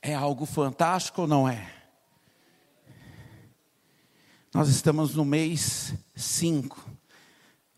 É 0.00 0.14
algo 0.14 0.46
fantástico 0.46 1.22
ou 1.22 1.26
não 1.26 1.48
é? 1.48 1.72
Nós 4.52 4.68
estamos 4.68 5.14
no 5.14 5.24
mês 5.24 5.94
5, 6.14 6.90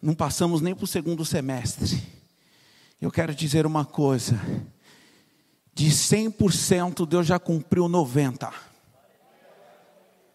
não 0.00 0.14
passamos 0.14 0.60
nem 0.60 0.74
para 0.74 0.84
o 0.84 0.88
segundo 0.88 1.24
semestre. 1.24 2.02
Eu 3.00 3.10
quero 3.10 3.34
dizer 3.34 3.66
uma 3.66 3.84
coisa: 3.84 4.38
de 5.72 5.90
100%, 5.90 7.06
Deus 7.06 7.26
já 7.26 7.38
cumpriu 7.38 7.84
90%. 7.88 8.52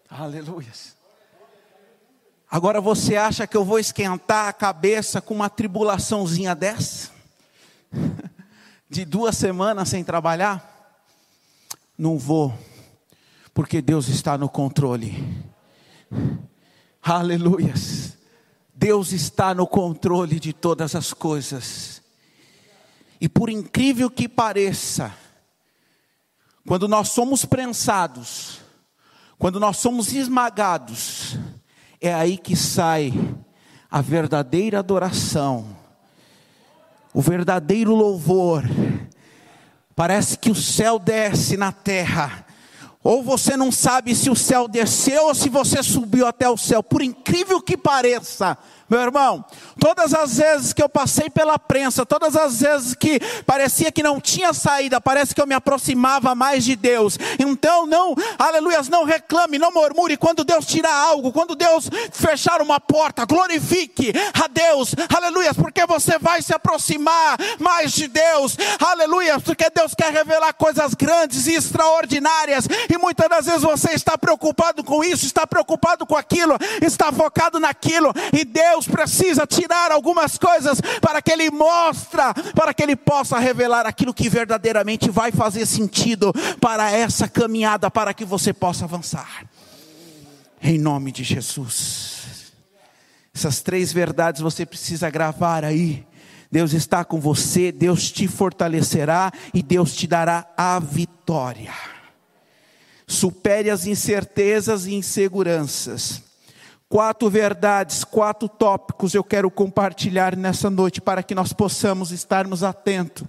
Aleluia. 0.10 0.72
Agora 2.54 2.82
você 2.82 3.16
acha 3.16 3.48
que 3.48 3.56
eu 3.56 3.64
vou 3.64 3.80
esquentar 3.80 4.50
a 4.50 4.54
cabeça 4.54 5.22
com 5.22 5.34
uma 5.34 5.50
tribulaçãozinha 5.50 6.54
dessa? 6.54 7.10
De 8.90 9.06
duas 9.06 9.38
semanas 9.38 9.88
sem 9.88 10.04
trabalhar? 10.04 11.00
Não 11.98 12.18
vou, 12.18 12.54
porque 13.54 13.82
Deus 13.82 14.10
está 14.10 14.38
no 14.38 14.50
controle. 14.50 15.26
Aleluias. 17.02 18.18
Deus 18.74 19.14
está 19.14 19.56
no 19.56 19.66
controle 19.66 20.38
de 20.38 20.52
todas 20.52 20.94
as 20.94 21.14
coisas. 21.14 22.02
E 23.22 23.30
por 23.30 23.50
incrível 23.50 24.12
que 24.12 24.28
pareça, 24.28 25.16
quando 26.68 26.86
nós 26.86 27.10
somos 27.12 27.46
prensados, 27.46 28.60
quando 29.38 29.58
nós 29.58 29.78
somos 29.78 30.12
esmagados, 30.12 31.38
é 32.02 32.12
aí 32.12 32.36
que 32.36 32.56
sai 32.56 33.14
a 33.90 34.02
verdadeira 34.02 34.80
adoração. 34.80 35.80
o 37.14 37.22
verdadeiro 37.22 37.94
louvor, 37.94 38.64
parece 39.96 40.38
que 40.38 40.50
o 40.50 40.56
céu 40.56 40.98
desce 40.98 41.58
na 41.58 41.72
terra. 41.72 42.46
Ou 43.04 43.22
você 43.22 43.58
não 43.58 43.72
sabe 43.72 44.16
se 44.16 44.30
o 44.30 44.36
céu 44.36 44.68
desceu 44.68 45.26
ou 45.26 45.36
se 45.36 45.50
você 45.50 45.84
subiu 45.84 46.26
até 46.26 46.50
o 46.50 46.56
céu, 46.56 46.82
por 46.82 47.02
incrível 47.02 47.62
que 47.62 47.76
pareça, 47.76 48.58
meu 48.92 49.00
irmão, 49.00 49.46
todas 49.80 50.14
as 50.14 50.36
vezes 50.36 50.74
que 50.74 50.84
eu 50.84 50.90
passei 50.90 51.30
pela 51.30 51.58
prensa, 51.58 52.06
todas 52.06 52.36
as 52.36 52.60
vezes 52.60 52.94
que 52.94 53.22
parecia 53.46 53.90
que 53.90 54.04
não 54.04 54.20
tinha 54.20 54.52
saída, 54.52 55.00
parece 55.00 55.34
que 55.34 55.42
eu 55.42 55.48
me 55.48 55.56
aproximava 55.56 56.36
mais 56.36 56.66
de 56.66 56.76
Deus. 56.76 57.18
Então 57.40 57.86
não, 57.86 58.14
aleluias, 58.38 58.90
não 58.90 59.06
reclame, 59.06 59.58
não 59.58 59.72
murmure 59.72 60.18
quando 60.18 60.44
Deus 60.44 60.66
tirar 60.66 60.94
algo, 60.94 61.32
quando 61.32 61.56
Deus 61.56 61.90
fechar 62.12 62.62
uma 62.62 62.82
porta, 62.82 63.24
glorifique 63.26 64.12
a 64.34 64.50
Deus, 64.50 64.94
aleluias, 65.16 65.56
porque 65.56 65.86
você 65.86 66.20
vai 66.20 66.42
se 66.42 66.54
aproximar 66.54 67.38
mais 67.60 67.94
de 67.94 68.10
Deus, 68.10 68.58
aleluias, 68.78 69.42
porque 69.42 69.70
Deus 69.70 69.96
quer 69.96 70.12
revelar 70.12 70.52
coisas 70.52 70.94
grandes 70.96 71.48
e 71.48 71.54
extraordinárias, 71.54 72.68
e 72.94 72.98
muitas 72.98 73.30
das 73.30 73.46
vezes 73.46 73.62
você 73.62 73.92
está 73.92 74.18
preocupado 74.18 74.84
com 74.84 75.02
isso, 75.02 75.26
está 75.26 75.48
preocupado 75.48 76.06
com 76.06 76.18
aquilo, 76.18 76.58
está 76.82 77.10
focado 77.10 77.58
naquilo, 77.58 78.14
e 78.34 78.44
Deus 78.44 78.81
Deus 78.82 78.88
precisa 78.88 79.46
tirar 79.46 79.92
algumas 79.92 80.38
coisas 80.38 80.82
para 81.00 81.22
que 81.22 81.32
Ele 81.32 81.52
mostra, 81.52 82.34
para 82.56 82.74
que 82.74 82.82
Ele 82.82 82.96
possa 82.96 83.38
revelar 83.38 83.86
aquilo 83.86 84.14
que 84.14 84.28
verdadeiramente 84.30 85.10
vai 85.10 85.32
fazer 85.32 85.66
sentido 85.66 86.34
para 86.60 86.92
essa 86.92 87.28
caminhada, 87.28 87.92
para 87.92 88.14
que 88.14 88.26
você 88.26 88.52
possa 88.54 88.86
avançar. 88.86 89.46
Em 90.62 90.78
nome 90.78 91.12
de 91.12 91.24
Jesus. 91.24 92.52
Essas 93.34 93.62
três 93.62 93.94
verdades 93.94 94.42
você 94.42 94.66
precisa 94.66 95.10
gravar 95.10 95.64
aí. 95.64 96.06
Deus 96.52 96.74
está 96.74 97.06
com 97.06 97.20
você, 97.20 97.72
Deus 97.72 98.12
te 98.12 98.28
fortalecerá 98.28 99.32
e 99.54 99.64
Deus 99.64 99.96
te 99.96 100.06
dará 100.06 100.46
a 100.58 100.80
vitória. 100.80 101.74
Supere 103.08 103.70
as 103.70 103.86
incertezas 103.86 104.86
e 104.86 104.94
inseguranças 104.94 106.31
Quatro 106.92 107.30
verdades, 107.30 108.04
quatro 108.04 108.50
tópicos 108.50 109.14
eu 109.14 109.24
quero 109.24 109.50
compartilhar 109.50 110.36
nessa 110.36 110.70
noite 110.70 111.00
para 111.00 111.24
que 111.24 111.34
nós 111.34 111.54
possamos 111.54 112.12
estarmos 112.12 112.64
atentos. 112.64 113.26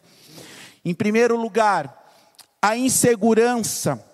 Em 0.85 0.93
primeiro 0.93 1.37
lugar, 1.41 2.05
a 2.61 2.77
insegurança 2.77 4.05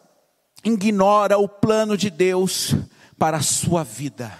ignora 0.62 1.38
o 1.38 1.48
plano 1.48 1.96
de 1.96 2.10
Deus 2.10 2.76
para 3.18 3.38
a 3.38 3.42
sua 3.42 3.82
vida. 3.82 4.30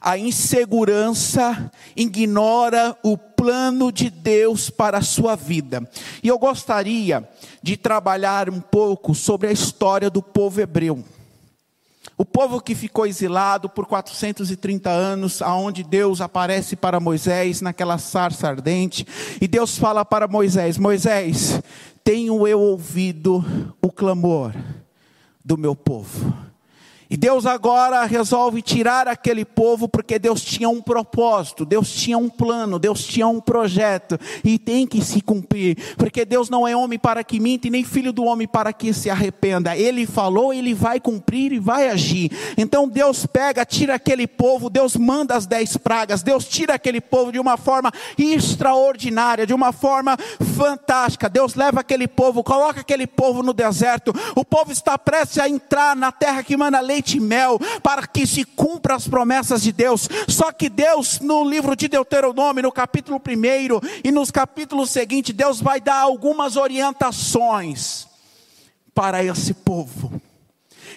A 0.00 0.16
insegurança 0.16 1.70
ignora 1.94 2.96
o 3.02 3.18
plano 3.18 3.92
de 3.92 4.08
Deus 4.08 4.70
para 4.70 4.96
a 4.96 5.02
sua 5.02 5.36
vida. 5.36 5.86
E 6.22 6.28
eu 6.28 6.38
gostaria 6.38 7.28
de 7.62 7.76
trabalhar 7.76 8.48
um 8.48 8.62
pouco 8.62 9.14
sobre 9.14 9.48
a 9.48 9.52
história 9.52 10.08
do 10.08 10.22
povo 10.22 10.58
hebreu. 10.58 11.04
O 12.16 12.24
povo 12.24 12.60
que 12.60 12.74
ficou 12.74 13.06
exilado 13.06 13.68
por 13.68 13.86
430 13.86 14.90
anos, 14.90 15.40
aonde 15.40 15.82
Deus 15.82 16.20
aparece 16.20 16.76
para 16.76 17.00
Moisés 17.00 17.60
naquela 17.60 17.98
sarça 17.98 18.48
ardente, 18.48 19.06
e 19.40 19.48
Deus 19.48 19.78
fala 19.78 20.04
para 20.04 20.28
Moisés: 20.28 20.78
Moisés, 20.78 21.60
tenho 22.04 22.46
eu 22.46 22.60
ouvido 22.60 23.44
o 23.80 23.90
clamor 23.90 24.52
do 25.44 25.56
meu 25.56 25.74
povo 25.74 26.51
e 27.12 27.16
Deus 27.18 27.44
agora 27.44 28.06
resolve 28.06 28.62
tirar 28.62 29.06
aquele 29.06 29.44
povo 29.44 29.86
porque 29.86 30.18
Deus 30.18 30.40
tinha 30.40 30.70
um 30.70 30.80
propósito, 30.80 31.66
Deus 31.66 31.92
tinha 31.92 32.16
um 32.16 32.30
plano, 32.30 32.78
Deus 32.78 33.04
tinha 33.04 33.28
um 33.28 33.38
projeto 33.38 34.18
e 34.42 34.58
tem 34.58 34.86
que 34.86 35.04
se 35.04 35.20
cumprir, 35.20 35.76
porque 35.98 36.24
Deus 36.24 36.48
não 36.48 36.66
é 36.66 36.74
homem 36.74 36.98
para 36.98 37.22
que 37.22 37.38
minta 37.38 37.66
e 37.66 37.70
nem 37.70 37.84
filho 37.84 38.14
do 38.14 38.24
homem 38.24 38.48
para 38.48 38.72
que 38.72 38.94
se 38.94 39.10
arrependa. 39.10 39.76
Ele 39.76 40.06
falou, 40.06 40.54
ele 40.54 40.72
vai 40.72 40.98
cumprir 40.98 41.52
e 41.52 41.58
vai 41.58 41.90
agir. 41.90 42.30
Então 42.56 42.88
Deus 42.88 43.26
pega, 43.26 43.62
tira 43.66 43.96
aquele 43.96 44.26
povo, 44.26 44.70
Deus 44.70 44.96
manda 44.96 45.36
as 45.36 45.44
dez 45.44 45.76
pragas, 45.76 46.22
Deus 46.22 46.46
tira 46.46 46.76
aquele 46.76 47.02
povo 47.02 47.30
de 47.30 47.38
uma 47.38 47.58
forma 47.58 47.92
extraordinária, 48.16 49.46
de 49.46 49.52
uma 49.52 49.70
forma 49.70 50.16
fantástica. 50.56 51.28
Deus 51.28 51.56
leva 51.56 51.80
aquele 51.80 52.08
povo, 52.08 52.42
coloca 52.42 52.80
aquele 52.80 53.06
povo 53.06 53.42
no 53.42 53.52
deserto. 53.52 54.14
O 54.34 54.46
povo 54.46 54.72
está 54.72 54.96
prestes 54.96 55.36
a 55.36 55.46
entrar 55.46 55.94
na 55.94 56.10
terra 56.10 56.42
que 56.42 56.56
manda 56.56 56.80
leite 56.80 57.01
leite 57.02 57.16
e 57.16 57.20
mel, 57.20 57.58
para 57.82 58.06
que 58.06 58.26
se 58.26 58.44
cumpra 58.44 58.94
as 58.94 59.08
promessas 59.08 59.62
de 59.62 59.72
Deus. 59.72 60.08
Só 60.28 60.52
que 60.52 60.68
Deus, 60.68 61.20
no 61.20 61.44
livro 61.44 61.74
de 61.74 61.88
Deuteronômio, 61.88 62.62
no 62.62 62.72
capítulo 62.72 63.20
1 63.20 63.80
e 64.04 64.12
nos 64.12 64.30
capítulos 64.30 64.90
seguintes, 64.90 65.34
Deus 65.34 65.60
vai 65.60 65.80
dar 65.80 66.00
algumas 66.00 66.56
orientações 66.56 68.06
para 68.94 69.22
esse 69.24 69.52
povo. 69.52 70.20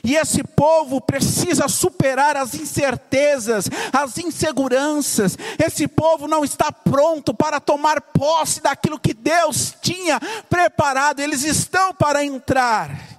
E 0.03 0.15
esse 0.15 0.43
povo 0.43 1.01
precisa 1.01 1.67
superar 1.67 2.37
as 2.37 2.53
incertezas, 2.53 3.67
as 3.91 4.19
inseguranças. 4.19 5.35
Esse 5.57 5.87
povo 5.87 6.27
não 6.27 6.43
está 6.45 6.71
pronto 6.71 7.33
para 7.33 7.59
tomar 7.59 7.99
posse 8.01 8.61
daquilo 8.61 8.99
que 8.99 9.15
Deus 9.15 9.75
tinha 9.81 10.19
preparado. 10.47 11.21
Eles 11.21 11.43
estão 11.43 11.91
para 11.93 12.23
entrar. 12.23 13.14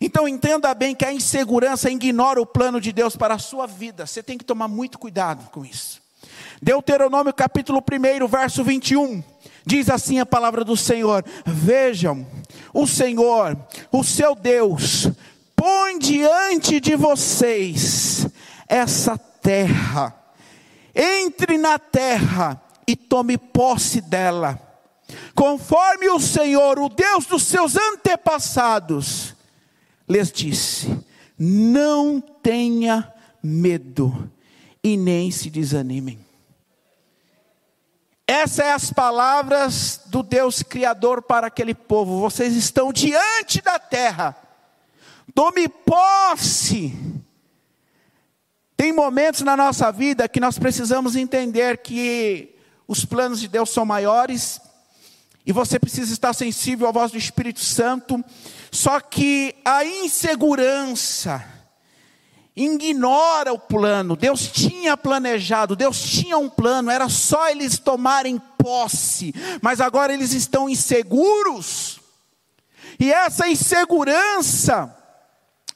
Então 0.00 0.26
entenda 0.26 0.72
bem 0.72 0.94
que 0.94 1.04
a 1.04 1.12
insegurança 1.12 1.90
ignora 1.90 2.40
o 2.40 2.46
plano 2.46 2.80
de 2.80 2.90
Deus 2.90 3.16
para 3.16 3.34
a 3.34 3.38
sua 3.38 3.66
vida. 3.66 4.06
Você 4.06 4.22
tem 4.22 4.38
que 4.38 4.44
tomar 4.44 4.66
muito 4.66 4.98
cuidado 4.98 5.50
com 5.50 5.64
isso. 5.64 6.00
Deuteronômio 6.62 7.32
capítulo 7.32 7.82
1, 7.82 8.26
verso 8.26 8.64
21. 8.64 9.22
Diz 9.64 9.90
assim 9.90 10.18
a 10.18 10.26
palavra 10.26 10.64
do 10.64 10.76
Senhor: 10.76 11.24
Vejam, 11.44 12.26
o 12.72 12.86
Senhor, 12.86 13.56
o 13.92 14.02
seu 14.02 14.34
Deus, 14.34 15.10
põe 15.54 15.98
diante 15.98 16.80
de 16.80 16.96
vocês 16.96 18.26
essa 18.68 19.18
terra. 19.18 20.14
Entre 20.94 21.58
na 21.58 21.78
terra 21.78 22.60
e 22.86 22.96
tome 22.96 23.36
posse 23.38 24.00
dela. 24.00 24.58
Conforme 25.34 26.08
o 26.08 26.20
Senhor, 26.20 26.78
o 26.78 26.88
Deus 26.88 27.26
dos 27.26 27.44
seus 27.44 27.76
antepassados, 27.76 29.34
lhes 30.10 30.32
disse: 30.32 30.88
Não 31.38 32.20
tenha 32.20 33.12
medo 33.40 34.30
e 34.82 34.96
nem 34.96 35.30
se 35.30 35.48
desanimem. 35.48 36.18
Essas 38.26 38.54
são 38.54 38.74
as 38.74 38.92
palavras 38.92 40.00
do 40.06 40.22
Deus 40.22 40.62
Criador 40.62 41.22
para 41.22 41.46
aquele 41.46 41.74
povo. 41.74 42.20
Vocês 42.20 42.54
estão 42.54 42.92
diante 42.92 43.60
da 43.60 43.78
terra. 43.78 44.36
Tome 45.34 45.68
posse. 45.68 46.94
Tem 48.76 48.92
momentos 48.92 49.42
na 49.42 49.56
nossa 49.56 49.90
vida 49.90 50.28
que 50.28 50.40
nós 50.40 50.58
precisamos 50.58 51.16
entender 51.16 51.78
que 51.78 52.54
os 52.86 53.04
planos 53.04 53.40
de 53.40 53.48
Deus 53.48 53.70
são 53.70 53.84
maiores 53.84 54.60
e 55.44 55.52
você 55.52 55.78
precisa 55.78 56.12
estar 56.12 56.32
sensível 56.32 56.88
à 56.88 56.92
voz 56.92 57.10
do 57.10 57.18
Espírito 57.18 57.60
Santo 57.60 58.24
só 58.70 59.00
que 59.00 59.56
a 59.64 59.84
insegurança 59.84 61.44
ignora 62.54 63.52
o 63.52 63.58
plano. 63.58 64.16
Deus 64.16 64.46
tinha 64.48 64.96
planejado, 64.96 65.74
Deus 65.74 66.00
tinha 66.00 66.36
um 66.38 66.48
plano, 66.48 66.90
era 66.90 67.08
só 67.08 67.48
eles 67.48 67.78
tomarem 67.78 68.40
posse, 68.58 69.34
mas 69.62 69.80
agora 69.80 70.12
eles 70.12 70.32
estão 70.32 70.68
inseguros. 70.68 72.00
E 72.98 73.12
essa 73.12 73.48
insegurança 73.48 74.94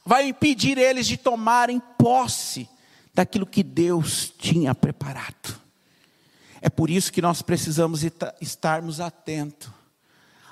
vai 0.05 0.27
impedir 0.27 0.77
eles 0.77 1.07
de 1.07 1.17
tomarem 1.17 1.81
posse 1.97 2.69
daquilo 3.13 3.45
que 3.45 3.63
Deus 3.63 4.31
tinha 4.37 4.75
preparado. 4.75 5.59
É 6.61 6.69
por 6.69 6.89
isso 6.89 7.11
que 7.11 7.21
nós 7.21 7.41
precisamos 7.41 8.01
estarmos 8.39 8.99
atentos 8.99 9.69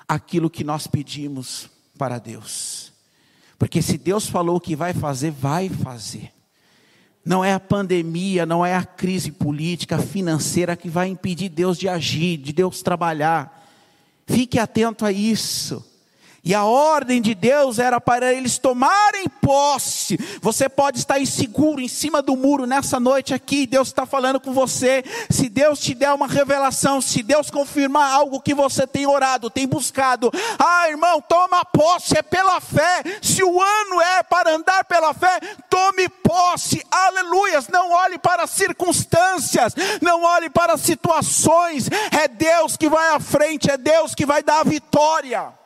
àquilo 0.08 0.50
que 0.50 0.64
nós 0.64 0.86
pedimos 0.86 1.70
para 1.98 2.18
Deus. 2.18 2.92
Porque 3.58 3.80
se 3.80 3.96
Deus 3.96 4.28
falou 4.28 4.60
que 4.60 4.76
vai 4.76 4.92
fazer, 4.92 5.30
vai 5.30 5.68
fazer. 5.68 6.32
Não 7.24 7.42
é 7.44 7.54
a 7.54 7.60
pandemia, 7.60 8.44
não 8.44 8.64
é 8.64 8.74
a 8.74 8.84
crise 8.84 9.32
política, 9.32 9.98
financeira 9.98 10.76
que 10.76 10.88
vai 10.88 11.08
impedir 11.08 11.48
Deus 11.48 11.78
de 11.78 11.88
agir, 11.88 12.36
de 12.36 12.52
Deus 12.52 12.82
trabalhar. 12.82 13.66
Fique 14.26 14.58
atento 14.58 15.06
a 15.06 15.12
isso. 15.12 15.84
E 16.44 16.54
a 16.54 16.62
ordem 16.64 17.22
de 17.22 17.34
Deus 17.34 17.78
era 17.78 17.98
para 17.98 18.30
eles 18.30 18.58
tomarem 18.58 19.26
posse. 19.40 20.18
Você 20.42 20.68
pode 20.68 20.98
estar 20.98 21.18
inseguro 21.18 21.80
em 21.80 21.88
cima 21.88 22.20
do 22.20 22.36
muro 22.36 22.66
nessa 22.66 23.00
noite 23.00 23.32
aqui. 23.32 23.66
Deus 23.66 23.88
está 23.88 24.04
falando 24.04 24.38
com 24.38 24.52
você. 24.52 25.02
Se 25.30 25.48
Deus 25.48 25.80
te 25.80 25.94
der 25.94 26.12
uma 26.12 26.26
revelação, 26.26 27.00
se 27.00 27.22
Deus 27.22 27.50
confirmar 27.50 28.12
algo 28.12 28.42
que 28.42 28.52
você 28.52 28.86
tem 28.86 29.06
orado, 29.06 29.48
tem 29.48 29.66
buscado. 29.66 30.30
Ah, 30.58 30.86
irmão, 30.90 31.18
toma 31.22 31.64
posse, 31.64 32.18
é 32.18 32.22
pela 32.22 32.60
fé. 32.60 33.02
Se 33.22 33.42
o 33.42 33.62
ano 33.62 34.02
é 34.02 34.22
para 34.22 34.54
andar 34.54 34.84
pela 34.84 35.14
fé, 35.14 35.40
tome 35.70 36.10
posse. 36.10 36.84
Aleluias. 36.90 37.68
Não 37.68 37.90
olhe 37.90 38.18
para 38.18 38.42
as 38.42 38.50
circunstâncias, 38.50 39.74
não 40.02 40.22
olhe 40.22 40.50
para 40.50 40.76
situações. 40.76 41.88
É 42.12 42.28
Deus 42.28 42.76
que 42.76 42.90
vai 42.90 43.14
à 43.14 43.18
frente, 43.18 43.70
é 43.70 43.78
Deus 43.78 44.14
que 44.14 44.26
vai 44.26 44.42
dar 44.42 44.60
a 44.60 44.64
vitória 44.64 45.63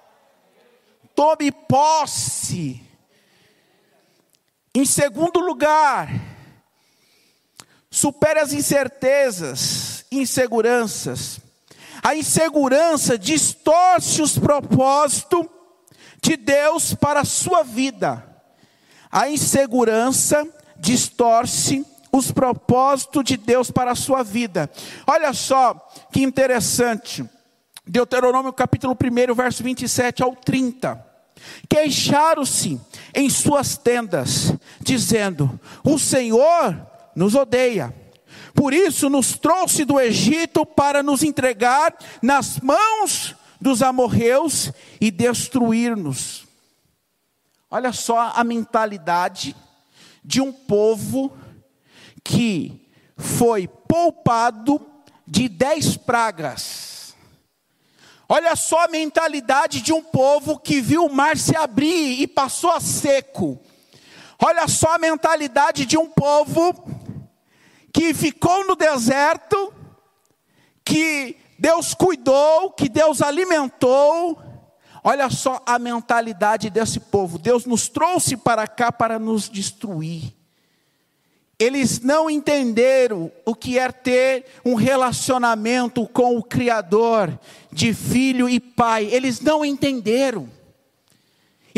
tome 1.18 1.50
posse. 1.50 2.80
Em 4.72 4.84
segundo 4.84 5.40
lugar, 5.40 6.08
supere 7.90 8.38
as 8.38 8.52
incertezas, 8.52 10.04
inseguranças. 10.12 11.40
A 12.04 12.14
insegurança 12.14 13.18
distorce 13.18 14.22
os 14.22 14.38
propósitos 14.38 15.44
de 16.22 16.36
Deus 16.36 16.94
para 16.94 17.22
a 17.22 17.24
sua 17.24 17.64
vida. 17.64 18.24
A 19.10 19.28
insegurança 19.28 20.46
distorce 20.76 21.84
os 22.12 22.30
propósitos 22.30 23.24
de 23.24 23.36
Deus 23.36 23.72
para 23.72 23.90
a 23.90 23.96
sua 23.96 24.22
vida. 24.22 24.70
Olha 25.04 25.32
só 25.32 25.74
que 26.12 26.22
interessante. 26.22 27.28
Deuteronômio 27.84 28.52
capítulo 28.52 28.94
1, 28.94 29.34
verso 29.34 29.64
27 29.64 30.22
ao 30.22 30.36
30. 30.36 31.07
Queixaram-se 31.68 32.80
em 33.14 33.28
suas 33.28 33.76
tendas, 33.76 34.52
dizendo: 34.80 35.58
O 35.84 35.98
Senhor 35.98 36.86
nos 37.14 37.34
odeia. 37.34 37.94
Por 38.54 38.72
isso 38.72 39.08
nos 39.08 39.38
trouxe 39.38 39.84
do 39.84 40.00
Egito 40.00 40.66
para 40.66 41.02
nos 41.02 41.22
entregar 41.22 41.96
nas 42.22 42.58
mãos 42.60 43.36
dos 43.60 43.82
amorreus 43.82 44.72
e 45.00 45.10
destruir-nos. 45.10 46.46
Olha 47.70 47.92
só 47.92 48.32
a 48.34 48.42
mentalidade 48.42 49.54
de 50.24 50.40
um 50.40 50.52
povo 50.52 51.36
que 52.24 52.88
foi 53.16 53.68
poupado 53.68 54.80
de 55.26 55.48
dez 55.48 55.96
pragas 55.96 56.87
Olha 58.28 58.54
só 58.54 58.84
a 58.84 58.88
mentalidade 58.88 59.80
de 59.80 59.90
um 59.90 60.02
povo 60.02 60.58
que 60.58 60.82
viu 60.82 61.06
o 61.06 61.12
mar 61.12 61.38
se 61.38 61.56
abrir 61.56 62.20
e 62.20 62.26
passou 62.26 62.70
a 62.70 62.78
seco. 62.78 63.58
Olha 64.38 64.68
só 64.68 64.94
a 64.94 64.98
mentalidade 64.98 65.86
de 65.86 65.96
um 65.96 66.06
povo 66.06 66.74
que 67.92 68.12
ficou 68.12 68.66
no 68.66 68.76
deserto, 68.76 69.72
que 70.84 71.38
Deus 71.58 71.94
cuidou, 71.94 72.70
que 72.70 72.88
Deus 72.88 73.22
alimentou. 73.22 74.38
Olha 75.02 75.30
só 75.30 75.62
a 75.64 75.78
mentalidade 75.78 76.68
desse 76.68 77.00
povo. 77.00 77.38
Deus 77.38 77.64
nos 77.64 77.88
trouxe 77.88 78.36
para 78.36 78.68
cá 78.68 78.92
para 78.92 79.18
nos 79.18 79.48
destruir. 79.48 80.37
Eles 81.58 82.00
não 82.00 82.30
entenderam 82.30 83.32
o 83.44 83.52
que 83.52 83.78
é 83.78 83.90
ter 83.90 84.44
um 84.64 84.74
relacionamento 84.74 86.06
com 86.06 86.36
o 86.36 86.42
Criador, 86.42 87.36
de 87.72 87.92
filho 87.92 88.48
e 88.48 88.60
pai. 88.60 89.08
Eles 89.10 89.40
não 89.40 89.64
entenderam. 89.64 90.48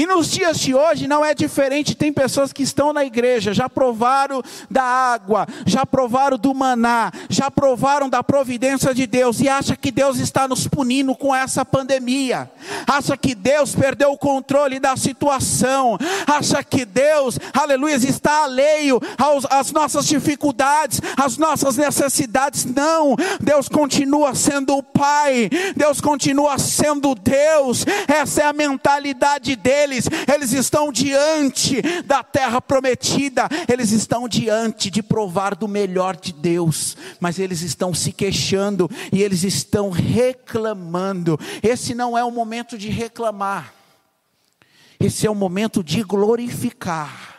E 0.00 0.06
nos 0.06 0.30
dias 0.30 0.58
de 0.58 0.74
hoje 0.74 1.06
não 1.06 1.22
é 1.22 1.34
diferente, 1.34 1.94
tem 1.94 2.10
pessoas 2.10 2.54
que 2.54 2.62
estão 2.62 2.90
na 2.90 3.04
igreja, 3.04 3.52
já 3.52 3.68
provaram 3.68 4.42
da 4.70 4.82
água, 4.82 5.46
já 5.66 5.84
provaram 5.84 6.38
do 6.38 6.54
maná, 6.54 7.12
já 7.28 7.50
provaram 7.50 8.08
da 8.08 8.24
providência 8.24 8.94
de 8.94 9.06
Deus 9.06 9.40
e 9.40 9.48
acha 9.50 9.76
que 9.76 9.90
Deus 9.90 10.16
está 10.16 10.48
nos 10.48 10.66
punindo 10.66 11.14
com 11.14 11.36
essa 11.36 11.66
pandemia. 11.66 12.50
Acha 12.86 13.14
que 13.14 13.34
Deus 13.34 13.74
perdeu 13.74 14.12
o 14.12 14.16
controle 14.16 14.80
da 14.80 14.96
situação. 14.96 15.98
Acha 16.26 16.64
que 16.64 16.86
Deus, 16.86 17.38
aleluia, 17.52 17.96
está 17.96 18.44
alheio 18.44 18.98
aos, 19.18 19.44
às 19.50 19.70
nossas 19.70 20.06
dificuldades, 20.06 20.98
às 21.14 21.36
nossas 21.36 21.76
necessidades. 21.76 22.64
Não, 22.64 23.16
Deus 23.38 23.68
continua 23.68 24.34
sendo 24.34 24.78
o 24.78 24.82
Pai. 24.82 25.50
Deus 25.76 26.00
continua 26.00 26.56
sendo 26.58 27.14
Deus. 27.14 27.84
Essa 28.08 28.44
é 28.44 28.46
a 28.46 28.54
mentalidade 28.54 29.54
dele 29.56 29.89
eles, 29.90 30.09
eles 30.33 30.53
estão 30.53 30.92
diante 30.92 31.83
da 32.03 32.22
terra 32.22 32.61
prometida, 32.61 33.48
eles 33.68 33.90
estão 33.90 34.29
diante 34.29 34.90
de 34.90 35.03
provar 35.03 35.55
do 35.55 35.66
melhor 35.66 36.16
de 36.16 36.33
Deus, 36.33 36.96
mas 37.18 37.38
eles 37.38 37.62
estão 37.62 37.92
se 37.92 38.12
queixando 38.12 38.88
e 39.12 39.22
eles 39.22 39.42
estão 39.42 39.90
reclamando. 39.90 41.38
Esse 41.62 41.94
não 41.94 42.16
é 42.16 42.24
o 42.24 42.31
momento 42.31 42.79
de 42.79 42.88
reclamar, 42.88 43.74
esse 44.98 45.26
é 45.26 45.31
o 45.31 45.35
momento 45.35 45.83
de 45.83 46.03
glorificar. 46.03 47.31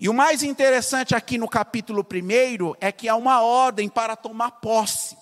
E 0.00 0.08
o 0.08 0.14
mais 0.14 0.42
interessante 0.42 1.14
aqui 1.14 1.36
no 1.36 1.46
capítulo 1.46 2.00
1 2.00 2.74
é 2.80 2.90
que 2.90 3.06
há 3.06 3.14
uma 3.14 3.42
ordem 3.42 3.86
para 3.86 4.16
tomar 4.16 4.52
posse. 4.52 5.19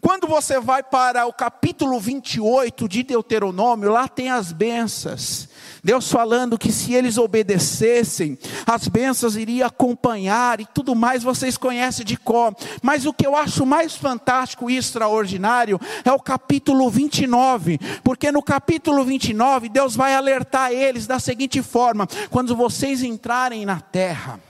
Quando 0.00 0.28
você 0.28 0.60
vai 0.60 0.80
para 0.80 1.26
o 1.26 1.32
capítulo 1.32 1.98
28 1.98 2.88
de 2.88 3.02
Deuteronômio, 3.02 3.90
lá 3.90 4.06
tem 4.06 4.30
as 4.30 4.52
bênçãos. 4.52 5.48
Deus 5.82 6.10
falando 6.10 6.56
que 6.56 6.70
se 6.70 6.94
eles 6.94 7.18
obedecessem, 7.18 8.38
as 8.64 8.86
bênçãos 8.86 9.36
iriam 9.36 9.66
acompanhar 9.66 10.60
e 10.60 10.66
tudo 10.66 10.94
mais 10.94 11.24
vocês 11.24 11.56
conhecem 11.56 12.04
de 12.04 12.16
cor. 12.16 12.54
Mas 12.80 13.06
o 13.06 13.12
que 13.12 13.26
eu 13.26 13.34
acho 13.34 13.66
mais 13.66 13.96
fantástico 13.96 14.70
e 14.70 14.76
extraordinário 14.76 15.80
é 16.04 16.12
o 16.12 16.20
capítulo 16.20 16.88
29, 16.88 17.78
porque 18.04 18.30
no 18.30 18.42
capítulo 18.42 19.04
29 19.04 19.68
Deus 19.68 19.96
vai 19.96 20.14
alertar 20.14 20.70
eles 20.70 21.08
da 21.08 21.18
seguinte 21.18 21.60
forma: 21.60 22.06
quando 22.30 22.54
vocês 22.54 23.02
entrarem 23.02 23.66
na 23.66 23.80
terra, 23.80 24.40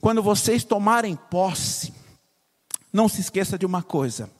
quando 0.00 0.20
vocês 0.20 0.64
tomarem 0.64 1.16
posse, 1.30 2.03
não 2.94 3.08
se 3.08 3.20
esqueça 3.20 3.58
de 3.58 3.66
uma 3.66 3.82
coisa: 3.82 4.30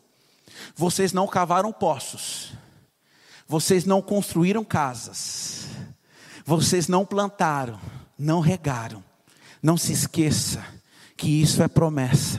vocês 0.77 1.13
não 1.13 1.27
cavaram 1.27 1.73
poços, 1.73 2.53
vocês 3.49 3.85
não 3.85 4.01
construíram 4.01 4.65
casas, 4.65 5.67
vocês 6.47 6.87
não 6.87 7.05
plantaram, 7.05 7.81
não 8.17 8.39
regaram. 8.39 9.03
Não 9.61 9.79
se 9.79 9.93
esqueça 9.93 10.63
que 11.17 11.41
isso 11.41 11.63
é 11.63 11.69
promessa, 11.69 12.39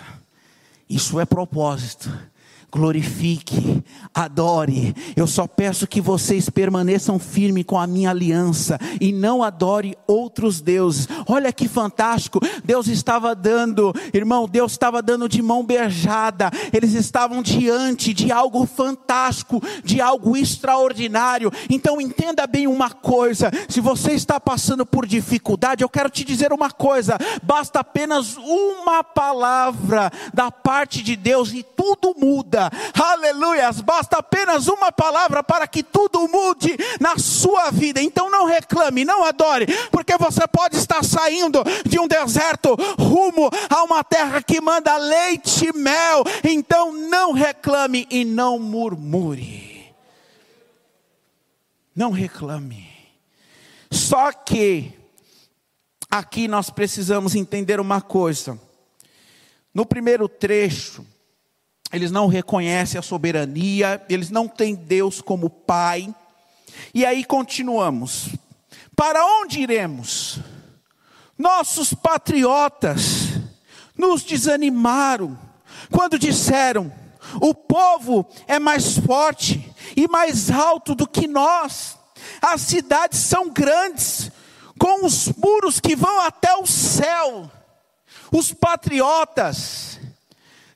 isso 0.88 1.20
é 1.20 1.26
propósito 1.26 2.08
glorifique, 2.76 3.82
adore. 4.14 4.94
Eu 5.16 5.26
só 5.26 5.48
peço 5.48 5.88
que 5.88 6.02
vocês 6.02 6.50
permaneçam 6.50 7.18
firmes 7.18 7.64
com 7.64 7.80
a 7.80 7.88
minha 7.88 8.10
aliança 8.10 8.78
e 9.00 9.14
não 9.14 9.42
adore 9.42 9.98
outros 10.06 10.60
deuses. 10.60 11.08
Olha 11.26 11.54
que 11.54 11.70
fantástico! 11.70 12.42
Deus 12.66 12.88
estava 12.88 13.34
dando, 13.34 13.94
irmão, 14.14 14.46
Deus 14.46 14.74
estava 14.74 15.02
dando 15.02 15.30
de 15.30 15.42
mão 15.42 15.64
beijada. 15.64 16.52
Eles 16.74 16.94
estavam 16.94 17.42
diante 17.42 18.14
de 18.14 18.30
algo 18.30 18.66
fantástico, 18.66 19.64
de 19.82 20.02
algo 20.02 20.36
extraordinário. 20.36 21.50
Então 21.70 22.02
entenda 22.02 22.46
bem 22.46 22.68
uma 22.68 22.90
coisa: 22.90 23.50
se 23.70 23.80
você 23.80 24.12
está 24.12 24.38
passando 24.38 24.86
por 24.86 25.06
dificuldade, 25.06 25.82
eu 25.82 25.90
quero 25.90 26.10
te 26.10 26.26
dizer 26.26 26.52
uma 26.52 26.70
coisa: 26.70 27.18
basta 27.42 27.80
apenas 27.80 28.36
uma 28.36 29.02
palavra 29.02 30.12
da 30.34 30.52
parte 30.52 31.02
de 31.02 31.16
Deus 31.16 31.54
e 31.54 31.64
tudo 31.64 32.14
muda 32.20 32.65
aleluias, 32.94 33.82
basta 33.82 34.18
apenas 34.18 34.68
uma 34.68 34.92
palavra 34.92 35.44
para 35.44 35.68
que 35.68 35.84
tudo 35.84 36.28
mude 36.28 36.78
na 37.00 37.18
sua 37.18 37.72
vida. 37.72 38.02
Então 38.02 38.30
não 38.30 38.46
reclame, 38.46 39.06
não 39.06 39.24
adore, 39.24 39.66
porque 39.92 40.18
você 40.18 40.48
pode 40.48 40.78
estar 40.78 41.04
saindo 41.04 41.64
de 41.86 42.00
um 42.00 42.08
deserto 42.08 42.76
rumo 42.98 43.50
a 43.70 43.84
uma 43.84 44.04
terra 44.04 44.42
que 44.42 44.62
manda 44.62 44.98
leite 44.98 45.68
e 45.68 45.74
mel. 45.74 46.24
Então 46.44 46.92
não 46.92 47.32
reclame 47.32 48.08
e 48.10 48.24
não 48.26 48.60
murmure. 48.60 49.94
Não 51.96 52.12
reclame. 52.12 52.90
Só 53.90 54.32
que 54.32 54.92
aqui 56.12 56.48
nós 56.48 56.70
precisamos 56.70 57.36
entender 57.36 57.80
uma 57.80 58.02
coisa. 58.02 58.60
No 59.74 59.86
primeiro 59.86 60.28
trecho, 60.28 61.06
eles 61.96 62.12
não 62.12 62.28
reconhecem 62.28 63.00
a 63.00 63.02
soberania, 63.02 64.04
eles 64.10 64.30
não 64.30 64.50
têm 64.50 64.76
Deus 64.76 65.22
como 65.22 65.50
Pai. 65.50 66.14
E 66.94 67.06
aí 67.06 67.24
continuamos. 67.24 68.32
Para 68.98 69.26
onde 69.26 69.62
iremos? 69.62 70.40
Nossos 71.38 71.94
patriotas 71.94 73.30
nos 73.98 74.24
desanimaram 74.24 75.40
quando 75.90 76.20
disseram: 76.20 76.92
o 77.40 77.56
povo 77.56 78.28
é 78.46 78.60
mais 78.60 78.98
forte 78.98 79.74
e 79.96 80.06
mais 80.06 80.52
alto 80.52 80.96
do 80.96 81.08
que 81.08 81.30
nós. 81.30 81.98
As 82.42 82.60
cidades 82.60 83.20
são 83.20 83.50
grandes, 83.50 84.30
com 84.78 85.06
os 85.06 85.30
muros 85.38 85.80
que 85.80 85.96
vão 85.96 86.20
até 86.20 86.58
o 86.58 86.66
céu. 86.66 87.50
Os 88.34 88.52
patriotas 88.52 89.95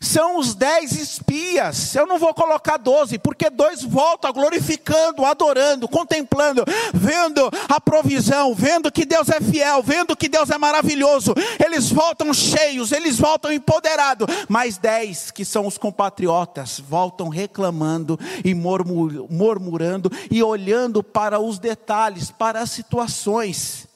são 0.01 0.37
os 0.37 0.55
dez 0.55 0.93
espias. 0.93 1.93
Eu 1.93 2.07
não 2.07 2.17
vou 2.17 2.33
colocar 2.33 2.77
doze, 2.77 3.19
porque 3.19 3.49
dois 3.49 3.83
voltam 3.83 4.31
glorificando, 4.31 5.25
adorando, 5.25 5.89
contemplando, 5.89 6.63
vendo 6.93 7.51
a 7.67 7.81
provisão, 7.81 8.55
vendo 8.55 8.91
que 8.91 9.05
Deus 9.05 9.27
é 9.27 9.41
fiel, 9.41 9.83
vendo 9.83 10.15
que 10.15 10.29
Deus 10.29 10.49
é 10.49 10.57
maravilhoso. 10.57 11.33
Eles 11.63 11.91
voltam 11.91 12.33
cheios, 12.33 12.93
eles 12.93 13.19
voltam 13.19 13.51
empoderados. 13.51 14.27
Mas 14.47 14.77
dez, 14.77 15.31
que 15.31 15.43
são 15.43 15.67
os 15.67 15.77
compatriotas, 15.77 16.79
voltam 16.79 17.27
reclamando 17.27 18.17
e 18.45 18.53
murmurando 18.55 20.09
e 20.31 20.41
olhando 20.41 21.03
para 21.03 21.39
os 21.39 21.59
detalhes, 21.59 22.31
para 22.31 22.61
as 22.61 22.71
situações. 22.71 23.87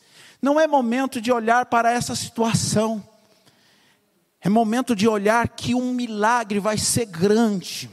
Não 0.41 0.59
é 0.59 0.67
momento 0.67 1.21
de 1.21 1.31
olhar 1.31 1.67
para 1.67 1.89
essa 1.89 2.13
situação 2.13 3.01
é 4.43 4.49
momento 4.49 4.93
de 4.93 5.07
olhar 5.07 5.47
que 5.47 5.73
um 5.73 5.93
milagre 5.93 6.59
vai 6.59 6.77
ser 6.77 7.05
grande, 7.05 7.89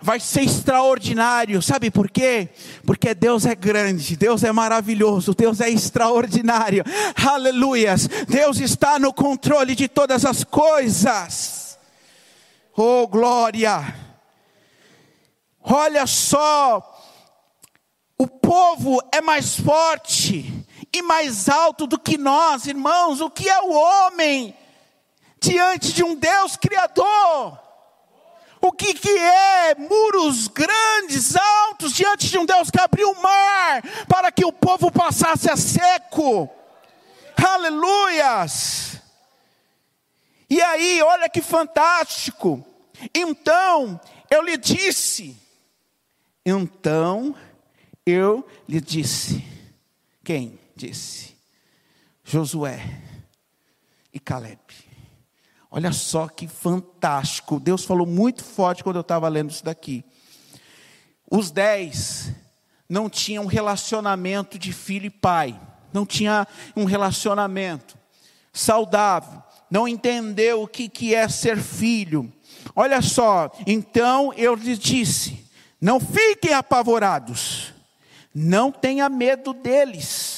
vai 0.00 0.18
ser 0.18 0.42
extraordinário. 0.42 1.62
Sabe 1.62 1.92
por 1.92 2.10
quê? 2.10 2.48
Porque 2.84 3.14
Deus 3.14 3.46
é 3.46 3.54
grande, 3.54 4.16
Deus 4.16 4.42
é 4.42 4.50
maravilhoso, 4.50 5.32
Deus 5.32 5.60
é 5.60 5.70
extraordinário. 5.70 6.82
Aleluias! 7.24 8.08
Deus 8.26 8.58
está 8.58 8.98
no 8.98 9.12
controle 9.12 9.76
de 9.76 9.86
todas 9.86 10.24
as 10.24 10.42
coisas. 10.42 11.78
Oh, 12.76 13.06
glória! 13.06 13.94
Olha 15.62 16.04
só, 16.04 17.00
o 18.18 18.26
povo 18.26 19.00
é 19.12 19.20
mais 19.20 19.56
forte 19.56 20.52
e 20.92 21.00
mais 21.00 21.48
alto 21.48 21.86
do 21.86 21.96
que 21.96 22.18
nós, 22.18 22.66
irmãos. 22.66 23.20
O 23.20 23.30
que 23.30 23.48
é 23.48 23.60
o 23.60 23.70
homem? 23.70 24.56
Diante 25.42 25.92
de 25.92 26.04
um 26.04 26.14
Deus 26.14 26.56
criador. 26.56 27.60
O 28.60 28.70
que, 28.70 28.94
que 28.94 29.18
é 29.18 29.74
muros 29.74 30.46
grandes, 30.46 31.34
altos, 31.34 31.92
diante 31.92 32.28
de 32.28 32.38
um 32.38 32.46
Deus 32.46 32.70
que 32.70 32.80
abriu 32.80 33.10
o 33.10 33.20
mar 33.20 33.82
para 34.08 34.30
que 34.30 34.44
o 34.44 34.52
povo 34.52 34.90
passasse 34.90 35.50
a 35.50 35.56
seco? 35.56 36.48
Aleluias! 37.36 39.00
E 40.48 40.62
aí, 40.62 41.02
olha 41.02 41.28
que 41.28 41.42
fantástico. 41.42 42.64
Então 43.12 44.00
eu 44.30 44.42
lhe 44.42 44.56
disse, 44.56 45.36
então 46.46 47.34
eu 48.06 48.46
lhe 48.68 48.80
disse. 48.80 49.44
Quem 50.22 50.56
disse? 50.76 51.36
Josué 52.22 52.80
e 54.12 54.20
Caleb. 54.20 54.61
Olha 55.74 55.90
só 55.90 56.28
que 56.28 56.46
fantástico. 56.46 57.58
Deus 57.58 57.82
falou 57.86 58.06
muito 58.06 58.44
forte 58.44 58.84
quando 58.84 58.96
eu 58.96 59.00
estava 59.00 59.26
lendo 59.26 59.50
isso 59.50 59.64
daqui. 59.64 60.04
Os 61.30 61.50
dez 61.50 62.30
não 62.86 63.08
tinham 63.08 63.46
relacionamento 63.46 64.58
de 64.58 64.70
filho 64.70 65.06
e 65.06 65.10
pai. 65.10 65.58
Não 65.90 66.04
tinha 66.04 66.46
um 66.76 66.84
relacionamento 66.84 67.96
saudável. 68.52 69.42
Não 69.70 69.88
entendeu 69.88 70.62
o 70.62 70.68
que, 70.68 70.90
que 70.90 71.14
é 71.14 71.26
ser 71.26 71.56
filho. 71.56 72.30
Olha 72.76 73.00
só, 73.00 73.50
então 73.66 74.30
eu 74.34 74.54
lhes 74.54 74.78
disse: 74.78 75.48
não 75.80 75.98
fiquem 75.98 76.52
apavorados, 76.52 77.72
não 78.34 78.70
tenha 78.70 79.08
medo 79.08 79.54
deles 79.54 80.31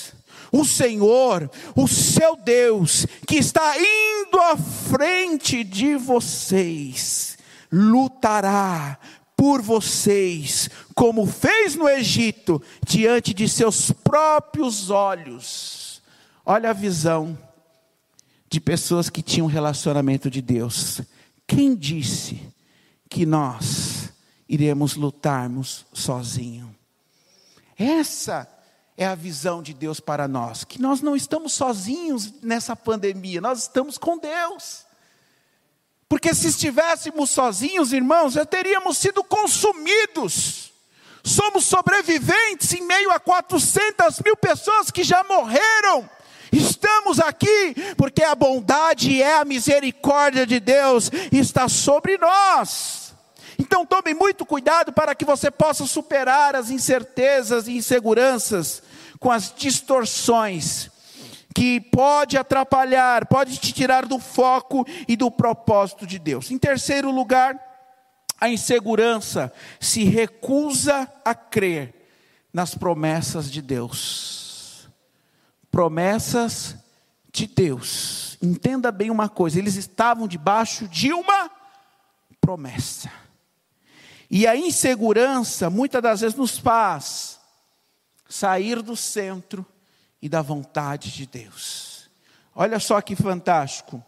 o 0.55 0.65
Senhor, 0.65 1.51
o 1.75 1.89
seu 1.89 2.37
Deus, 2.37 3.07
que 3.27 3.35
está 3.35 3.75
indo 3.77 4.39
à 4.39 4.57
frente 4.57 5.65
de 5.65 5.97
vocês, 5.97 7.37
lutará 7.73 8.97
por 9.37 9.61
vocês, 9.61 10.71
como 10.95 11.27
fez 11.27 11.75
no 11.75 11.89
Egito, 11.89 12.63
diante 12.87 13.35
de 13.35 13.49
seus 13.49 13.91
próprios 13.91 14.91
olhos. 14.91 16.01
Olha 16.47 16.71
a 16.71 16.75
visão 16.75 17.37
de 18.49 18.61
pessoas 18.61 19.11
que 19.11 19.23
tinham 19.23 19.49
relacionamento 19.49 20.31
de 20.31 20.41
Deus. 20.41 21.01
Quem 21.49 21.75
disse 21.75 22.41
que 23.11 23.27
nós 23.27 24.13
iremos 24.49 24.95
lutarmos 24.95 25.85
sozinhos? 25.93 26.71
Essa 27.77 28.54
é 28.97 29.07
a 29.07 29.15
visão 29.15 29.63
de 29.63 29.75
Deus 29.75 29.99
para 29.99 30.29
nós, 30.29 30.65
que 30.65 30.81
nós 30.81 31.01
não 31.01 31.17
estamos 31.17 31.53
sozinhos 31.53 32.33
nessa 32.43 32.77
pandemia, 32.77 33.41
nós 33.41 33.63
estamos 33.63 33.99
com 33.99 34.17
Deus. 34.17 34.85
Porque 36.09 36.33
se 36.33 36.49
estivéssemos 36.49 37.31
sozinhos, 37.31 37.93
irmãos, 37.93 38.35
já 38.35 38.47
teríamos 38.47 38.99
sido 38.99 39.25
consumidos. 39.25 40.73
Somos 41.25 41.65
sobreviventes 41.65 42.73
em 42.73 42.83
meio 42.83 43.11
a 43.11 43.19
400 43.19 44.21
mil 44.21 44.37
pessoas 44.37 44.91
que 44.91 45.03
já 45.03 45.25
morreram. 45.25 46.09
Estamos 46.53 47.19
aqui 47.19 47.75
porque 47.97 48.23
a 48.23 48.35
bondade 48.35 49.11
e 49.11 49.25
a 49.25 49.45
misericórdia 49.45 50.47
de 50.47 50.61
Deus 50.61 51.11
está 51.33 51.69
sobre 51.69 52.17
nós. 52.17 53.04
Então 53.59 53.87
tome 53.87 54.15
muito 54.15 54.45
cuidado 54.45 54.93
para 54.93 55.15
que 55.15 55.25
você 55.25 55.51
possa 55.51 55.87
superar 55.87 56.57
as 56.57 56.71
incertezas 56.71 57.69
e 57.69 57.77
inseguranças 57.77 58.83
com 59.19 59.31
as 59.31 59.53
distorções 59.55 60.91
que 61.55 61.81
pode 61.81 62.37
atrapalhar, 62.37 63.27
pode 63.27 63.59
te 63.59 63.73
tirar 63.73 64.07
do 64.07 64.19
foco 64.19 64.85
e 65.07 65.17
do 65.17 65.31
propósito 65.31 66.05
de 66.05 66.19
Deus. 66.19 66.51
Em 66.51 66.59
terceiro 66.59 67.13
lugar, 67.13 67.57
a 68.41 68.49
insegurança 68.49 69.53
se 69.79 70.03
recusa 70.03 71.09
a 71.25 71.35
crer 71.35 71.95
nas 72.53 72.75
promessas 72.75 73.51
de 73.51 73.63
Deus. 73.63 74.89
Promessas 75.71 76.77
de 77.33 77.47
Deus. 77.47 78.37
Entenda 78.43 78.91
bem 78.91 79.11
uma 79.11 79.29
coisa, 79.29 79.59
eles 79.59 79.77
estavam 79.77 80.27
debaixo 80.27 80.89
de 80.89 81.13
uma 81.13 81.51
promessa. 82.41 83.11
E 84.37 84.49
a 84.49 84.57
insegurança 84.57 85.71
muitas 85.71 86.03
das 86.03 86.21
vezes 86.21 86.37
nos 86.37 86.59
faz 86.59 87.39
sair 88.29 88.83
do 88.83 88.97
centro 88.97 89.65
e 90.21 90.29
da 90.29 90.43
vontade 90.43 91.13
de 91.13 91.25
Deus. 91.25 92.11
Olha 92.53 92.81
só 92.81 93.01
que 93.01 93.15
fantástico. 93.15 94.05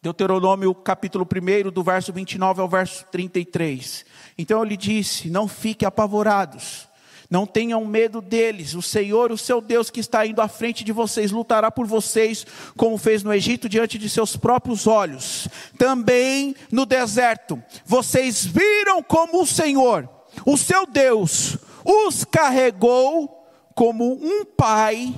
Deuteronômio 0.00 0.74
capítulo 0.74 1.28
1, 1.30 1.70
do 1.70 1.82
verso 1.82 2.10
29 2.10 2.62
ao 2.62 2.68
verso 2.70 3.04
33. 3.12 4.06
Então 4.38 4.60
eu 4.60 4.64
lhe 4.64 4.78
disse: 4.78 5.28
Não 5.28 5.46
fiquem 5.46 5.86
apavorados, 5.86 6.85
não 7.30 7.46
tenham 7.46 7.84
medo 7.84 8.20
deles. 8.20 8.74
O 8.74 8.82
Senhor, 8.82 9.32
o 9.32 9.38
seu 9.38 9.60
Deus 9.60 9.90
que 9.90 10.00
está 10.00 10.26
indo 10.26 10.40
à 10.40 10.48
frente 10.48 10.84
de 10.84 10.92
vocês, 10.92 11.30
lutará 11.30 11.70
por 11.70 11.86
vocês, 11.86 12.46
como 12.76 12.98
fez 12.98 13.22
no 13.22 13.32
Egito, 13.32 13.68
diante 13.68 13.98
de 13.98 14.08
seus 14.08 14.36
próprios 14.36 14.86
olhos. 14.86 15.48
Também 15.78 16.54
no 16.70 16.86
deserto, 16.86 17.62
vocês 17.84 18.44
viram 18.44 19.02
como 19.02 19.42
o 19.42 19.46
Senhor, 19.46 20.08
o 20.44 20.56
seu 20.56 20.86
Deus, 20.86 21.58
os 21.84 22.24
carregou 22.24 23.46
como 23.74 24.14
um 24.14 24.44
pai 24.44 25.14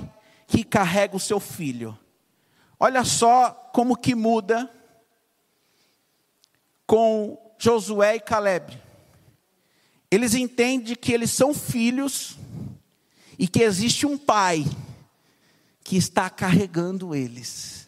que 0.47 0.63
carrega 0.63 1.15
o 1.15 1.19
seu 1.19 1.39
filho. 1.39 1.97
Olha 2.79 3.03
só 3.03 3.51
como 3.73 3.95
que 3.95 4.15
muda 4.15 4.69
com 6.87 7.37
Josué 7.57 8.15
e 8.15 8.19
Caleb. 8.19 8.88
Eles 10.11 10.33
entendem 10.33 10.95
que 10.95 11.13
eles 11.13 11.31
são 11.31 11.53
filhos 11.53 12.37
e 13.37 13.47
que 13.47 13.61
existe 13.61 14.05
um 14.05 14.17
pai 14.17 14.65
que 15.83 15.95
está 15.95 16.29
carregando 16.29 17.13
eles. 17.13 17.87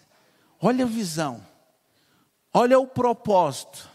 Olha 0.62 0.86
a 0.86 0.88
visão, 0.88 1.44
olha 2.54 2.80
o 2.80 2.86
propósito, 2.86 3.90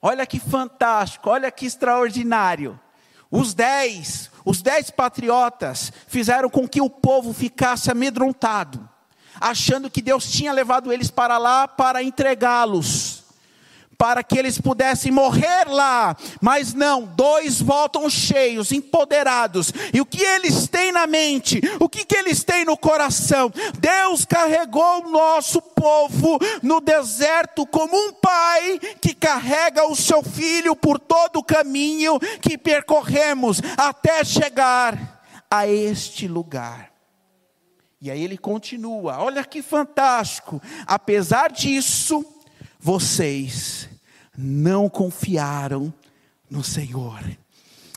olha 0.00 0.24
que 0.24 0.38
fantástico, 0.38 1.28
olha 1.28 1.50
que 1.50 1.66
extraordinário. 1.66 2.78
Os 3.28 3.52
dez, 3.54 4.30
os 4.44 4.62
dez 4.62 4.90
patriotas 4.90 5.92
fizeram 6.06 6.48
com 6.48 6.68
que 6.68 6.80
o 6.80 6.88
povo 6.88 7.32
ficasse 7.32 7.90
amedrontado, 7.90 8.88
achando 9.40 9.90
que 9.90 10.00
Deus 10.00 10.30
tinha 10.30 10.52
levado 10.52 10.92
eles 10.92 11.10
para 11.10 11.36
lá 11.38 11.66
para 11.66 12.02
entregá-los 12.04 13.17
para 13.98 14.22
que 14.22 14.38
eles 14.38 14.58
pudessem 14.58 15.10
morrer 15.10 15.66
lá. 15.66 16.16
Mas 16.40 16.72
não, 16.72 17.02
dois 17.02 17.60
voltam 17.60 18.08
cheios, 18.08 18.70
empoderados. 18.70 19.72
E 19.92 20.00
o 20.00 20.06
que 20.06 20.22
eles 20.22 20.68
têm 20.68 20.92
na 20.92 21.06
mente? 21.06 21.60
O 21.80 21.88
que, 21.88 22.04
que 22.04 22.16
eles 22.16 22.44
têm 22.44 22.64
no 22.64 22.76
coração? 22.76 23.52
Deus 23.78 24.24
carregou 24.24 25.04
o 25.04 25.10
nosso 25.10 25.60
povo 25.60 26.38
no 26.62 26.80
deserto 26.80 27.66
como 27.66 27.96
um 27.96 28.12
pai 28.12 28.78
que 29.00 29.12
carrega 29.12 29.84
o 29.88 29.96
seu 29.96 30.22
filho 30.22 30.76
por 30.76 31.00
todo 31.00 31.40
o 31.40 31.44
caminho 31.44 32.20
que 32.40 32.56
percorremos 32.56 33.60
até 33.76 34.24
chegar 34.24 35.20
a 35.50 35.66
este 35.66 36.28
lugar. 36.28 36.92
E 38.00 38.10
aí 38.10 38.22
ele 38.22 38.38
continua: 38.38 39.18
olha 39.18 39.44
que 39.44 39.60
fantástico. 39.60 40.62
Apesar 40.86 41.50
disso, 41.50 42.24
vocês 42.78 43.87
não 44.40 44.88
confiaram 44.88 45.92
no 46.48 46.62
Senhor, 46.62 47.20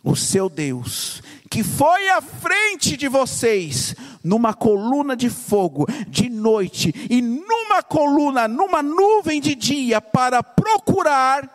o 0.04 0.16
seu 0.16 0.50
Deus, 0.50 1.22
que 1.52 1.64
foi 1.64 2.10
à 2.10 2.20
frente 2.20 2.98
de 2.98 3.08
vocês, 3.08 3.94
numa 4.24 4.52
coluna 4.52 5.16
de 5.16 5.30
fogo 5.30 5.86
de 6.08 6.28
noite 6.28 6.92
e 7.08 7.22
numa 7.22 7.84
coluna, 7.84 8.48
numa 8.48 8.82
nuvem 8.82 9.40
de 9.40 9.54
dia, 9.54 10.02
para 10.02 10.42
procurar 10.42 11.48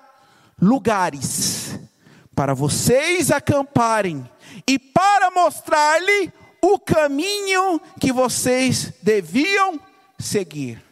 lugares 0.62 1.80
para 2.36 2.54
vocês 2.54 3.30
acamparem 3.30 4.28
e 4.68 4.78
para 4.78 5.30
mostrar-lhe 5.30 6.30
o 6.62 6.78
caminho 6.78 7.80
que 7.98 8.12
vocês 8.12 8.92
deviam 9.02 9.80
seguir. 10.18 10.82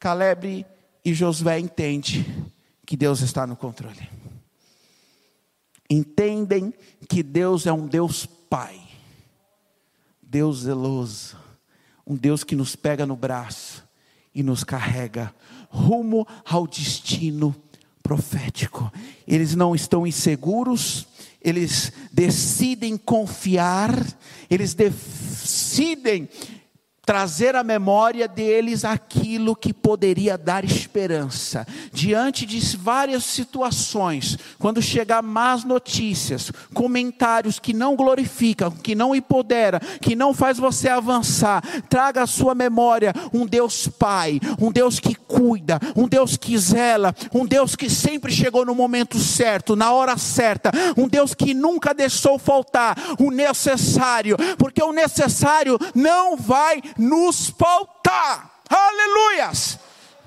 Caleb 0.00 0.66
e 1.04 1.12
Josué 1.12 1.58
entendem 1.58 2.24
que 2.86 2.96
Deus 2.96 3.20
está 3.20 3.46
no 3.46 3.56
controle. 3.56 4.08
Entendem 5.88 6.72
que 7.08 7.22
Deus 7.22 7.66
é 7.66 7.72
um 7.72 7.86
Deus 7.86 8.26
Pai, 8.26 8.80
Deus 10.22 10.60
zeloso, 10.62 11.36
um 12.06 12.16
Deus 12.16 12.42
que 12.42 12.56
nos 12.56 12.74
pega 12.74 13.04
no 13.04 13.16
braço 13.16 13.84
e 14.34 14.42
nos 14.42 14.64
carrega 14.64 15.34
rumo 15.68 16.26
ao 16.44 16.66
destino 16.66 17.54
profético. 18.02 18.92
Eles 19.26 19.54
não 19.54 19.74
estão 19.74 20.06
inseguros, 20.06 21.06
eles 21.40 21.92
decidem 22.12 22.96
confiar, 22.96 23.92
eles 24.48 24.72
decidem 24.72 26.28
trazer 27.04 27.54
à 27.54 27.62
memória 27.62 28.26
deles 28.26 28.84
aquilo 28.84 29.54
que 29.54 29.72
poderia 29.72 30.38
dar 30.38 30.64
esperança. 30.64 31.66
Diante 31.92 32.46
de 32.46 32.64
várias 32.76 33.24
situações, 33.24 34.38
quando 34.58 34.80
chegar 34.80 35.22
más 35.22 35.64
notícias, 35.64 36.50
comentários 36.72 37.58
que 37.58 37.72
não 37.72 37.94
glorificam, 37.94 38.70
que 38.70 38.94
não 38.94 39.14
empodera, 39.14 39.80
que 40.00 40.16
não 40.16 40.32
faz 40.32 40.58
você 40.58 40.88
avançar, 40.88 41.62
traga 41.88 42.22
à 42.22 42.26
sua 42.26 42.54
memória 42.54 43.12
um 43.32 43.46
Deus 43.46 43.86
Pai, 43.86 44.40
um 44.60 44.72
Deus 44.72 44.98
que 44.98 45.14
cuida, 45.14 45.78
um 45.94 46.08
Deus 46.08 46.36
que 46.36 46.56
zela, 46.56 47.14
um 47.32 47.44
Deus 47.44 47.76
que 47.76 47.90
sempre 47.90 48.32
chegou 48.32 48.64
no 48.64 48.74
momento 48.74 49.18
certo, 49.18 49.76
na 49.76 49.92
hora 49.92 50.16
certa, 50.16 50.70
um 50.96 51.08
Deus 51.08 51.34
que 51.34 51.52
nunca 51.52 51.92
deixou 51.92 52.38
faltar 52.38 52.96
o 53.18 53.30
necessário, 53.30 54.36
porque 54.58 54.82
o 54.82 54.92
necessário 54.92 55.78
não 55.94 56.36
vai 56.36 56.80
nos 56.98 57.50
faltar. 57.50 58.60
Aleluias! 58.68 59.78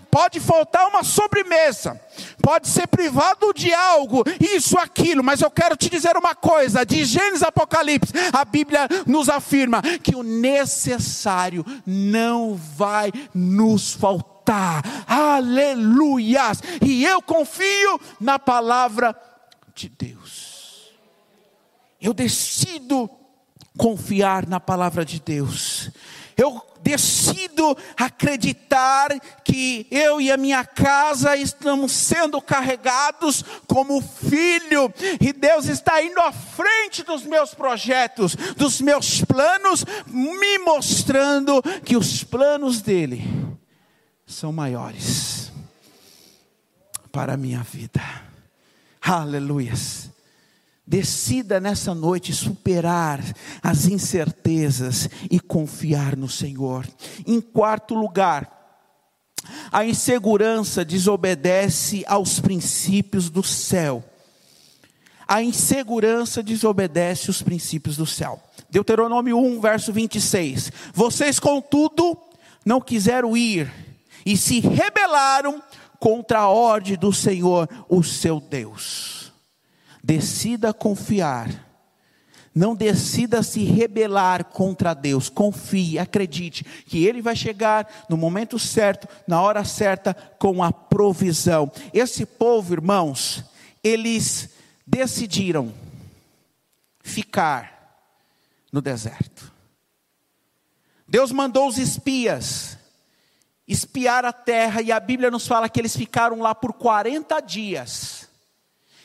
Pode 0.10 0.39
faltar 0.39 0.88
uma 0.88 1.03
sobremesa, 1.03 1.99
pode 2.41 2.67
ser 2.69 2.88
privado 2.88 3.53
de 3.53 3.73
algo, 3.73 4.23
isso, 4.39 4.77
aquilo, 4.77 5.23
mas 5.23 5.41
eu 5.41 5.51
quero 5.51 5.75
te 5.75 5.89
dizer 5.89 6.15
uma 6.15 6.34
coisa: 6.34 6.86
de 6.86 7.03
Gênesis 7.03 7.43
Apocalipse, 7.43 8.13
a 8.32 8.45
Bíblia 8.45 8.88
nos 9.06 9.30
afirma 9.30 9.82
que 9.82 10.15
o 10.15 10.23
necessário 10.23 11.65
não 11.86 12.56
vai 12.56 13.12
nos 13.34 13.93
faltar. 13.93 14.82
Aleluias! 15.06 16.63
E 16.82 17.03
eu 17.03 17.21
confio 17.21 17.99
na 18.19 18.39
palavra 18.39 19.15
de 19.75 19.89
Deus. 19.89 20.93
Eu 22.01 22.13
decido 22.13 23.10
confiar 23.77 24.47
na 24.47 24.60
palavra 24.60 25.06
de 25.06 25.19
Deus. 25.19 25.91
Eu 26.38 26.62
decido 26.84 27.76
acreditar 27.97 29.10
que 29.43 29.88
eu 29.89 30.21
e 30.21 30.32
a 30.32 30.38
minha 30.38 30.63
casa 30.63 31.36
estamos 31.36 31.91
sendo 31.91 32.39
carregados 32.39 33.43
como 33.67 34.02
filho, 34.02 34.93
e 35.19 35.34
Deus 35.34 35.65
está 35.65 36.02
indo 36.02 36.21
à 36.21 36.32
frente 36.32 37.04
dos 37.04 37.23
meus 37.23 37.54
projetos, 37.54 38.36
dos 38.56 38.80
meus 38.80 39.21
planos, 39.21 39.84
me 40.06 40.60
mostrando 40.60 41.62
que 41.84 41.97
os 41.97 42.23
planos 42.23 42.82
dele 42.82 43.23
são 44.26 44.54
maiores 44.54 45.52
para 47.12 47.34
a 47.34 47.38
minha 47.38 47.63
vida. 47.63 48.02
Aleluias. 49.02 50.12
Decida 50.88 51.60
nessa 51.60 51.93
noite 51.93 52.34
superar 52.34 53.21
as 53.62 53.88
incertezas 53.88 55.10
e 55.30 55.38
confiar 55.38 56.15
no 56.15 56.30
Senhor. 56.30 56.88
Em 57.26 57.41
quarto 57.41 57.93
lugar, 57.93 58.58
a 59.69 59.86
insegurança 59.86 60.86
desobedece 60.86 62.06
aos 62.08 62.39
princípios 62.39 63.30
do 63.30 63.43
céu. 63.43 64.02
A 65.28 65.43
insegurança 65.43 66.41
desobedece 66.41 67.30
os 67.30 67.41
princípios 67.41 67.97
do 67.97 68.06
céu. 68.06 68.41
Deuteronômio 68.69 69.38
1, 69.38 69.60
verso 69.60 69.91
26. 69.91 70.71
Vocês, 70.93 71.38
contudo, 71.38 72.17
não 72.65 72.80
quiseram 72.80 73.36
ir 73.36 73.69
e 74.26 74.38
se 74.38 74.62
rebelaram 74.62 75.62
contra 76.00 76.39
a 76.39 76.47
ordem 76.47 76.95
do 76.95 77.12
Senhor, 77.12 77.67
o 77.89 78.02
seu 78.04 78.39
Deus. 78.39 79.16
Decida 80.08 80.74
confiar. 80.74 81.67
Não 82.56 82.74
decida 82.74 83.43
se 83.43 83.65
rebelar 83.65 84.46
contra 84.46 84.93
Deus. 84.93 85.28
Confie, 85.28 86.00
acredite 86.00 86.63
que 86.63 87.06
Ele 87.06 87.22
vai 87.22 87.36
chegar 87.36 88.06
no 88.08 88.15
momento 88.15 88.58
certo, 88.58 89.06
na 89.28 89.41
hora 89.41 89.65
certa, 89.65 90.13
com 90.39 90.63
a 90.63 90.72
provisão. 90.72 91.70
Esse 91.93 92.26
povo, 92.26 92.74
irmãos, 92.74 93.43
eles 93.84 94.52
decidiram 94.88 95.74
ficar 97.02 98.00
no 98.72 98.82
deserto. 98.82 99.52
Deus 101.06 101.34
mandou 101.34 101.67
os 101.67 101.78
espias 101.78 102.78
espiar 103.67 104.24
a 104.24 104.32
terra, 104.32 104.82
e 104.82 104.89
a 104.89 105.02
Bíblia 105.02 105.30
nos 105.30 105.46
fala 105.46 105.67
que 105.67 105.82
eles 105.82 105.98
ficaram 105.98 106.39
lá 106.39 106.56
por 106.56 106.72
40 106.72 107.41
dias. 107.41 108.16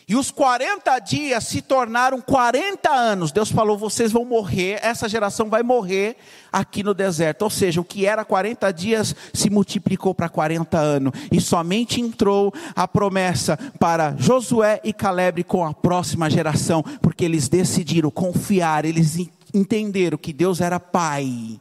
E 0.09 0.17
os 0.17 0.31
40 0.31 0.99
dias 0.99 1.45
se 1.45 1.62
tornaram 1.62 2.21
40 2.21 2.91
anos. 2.91 3.33
Deus 3.33 3.51
falou: 3.51 3.79
vocês 3.79 4.11
vão 4.11 4.25
morrer, 4.25 4.79
essa 4.83 5.09
geração 5.09 5.49
vai 5.49 5.62
morrer 5.62 6.17
aqui 6.53 6.83
no 6.83 6.93
deserto. 6.93 7.43
Ou 7.43 7.51
seja, 7.51 7.81
o 7.81 7.85
que 7.85 8.07
era 8.07 8.25
40 8.25 8.71
dias 8.73 9.15
se 9.33 9.49
multiplicou 9.49 10.15
para 10.15 10.29
40 10.29 10.79
anos. 10.79 11.12
E 11.31 11.41
somente 11.41 12.01
entrou 12.01 12.53
a 12.75 12.88
promessa 12.88 13.57
para 13.79 14.15
Josué 14.19 14.81
e 14.83 14.93
Caleb 14.93 15.45
com 15.45 15.65
a 15.65 15.73
próxima 15.73 16.29
geração, 16.29 16.83
porque 17.01 17.25
eles 17.25 17.49
decidiram 17.49 18.11
confiar, 18.11 18.85
eles 18.85 19.17
entenderam 19.55 20.19
que 20.19 20.33
Deus 20.33 20.61
era 20.61 20.81
Pai. 20.81 21.61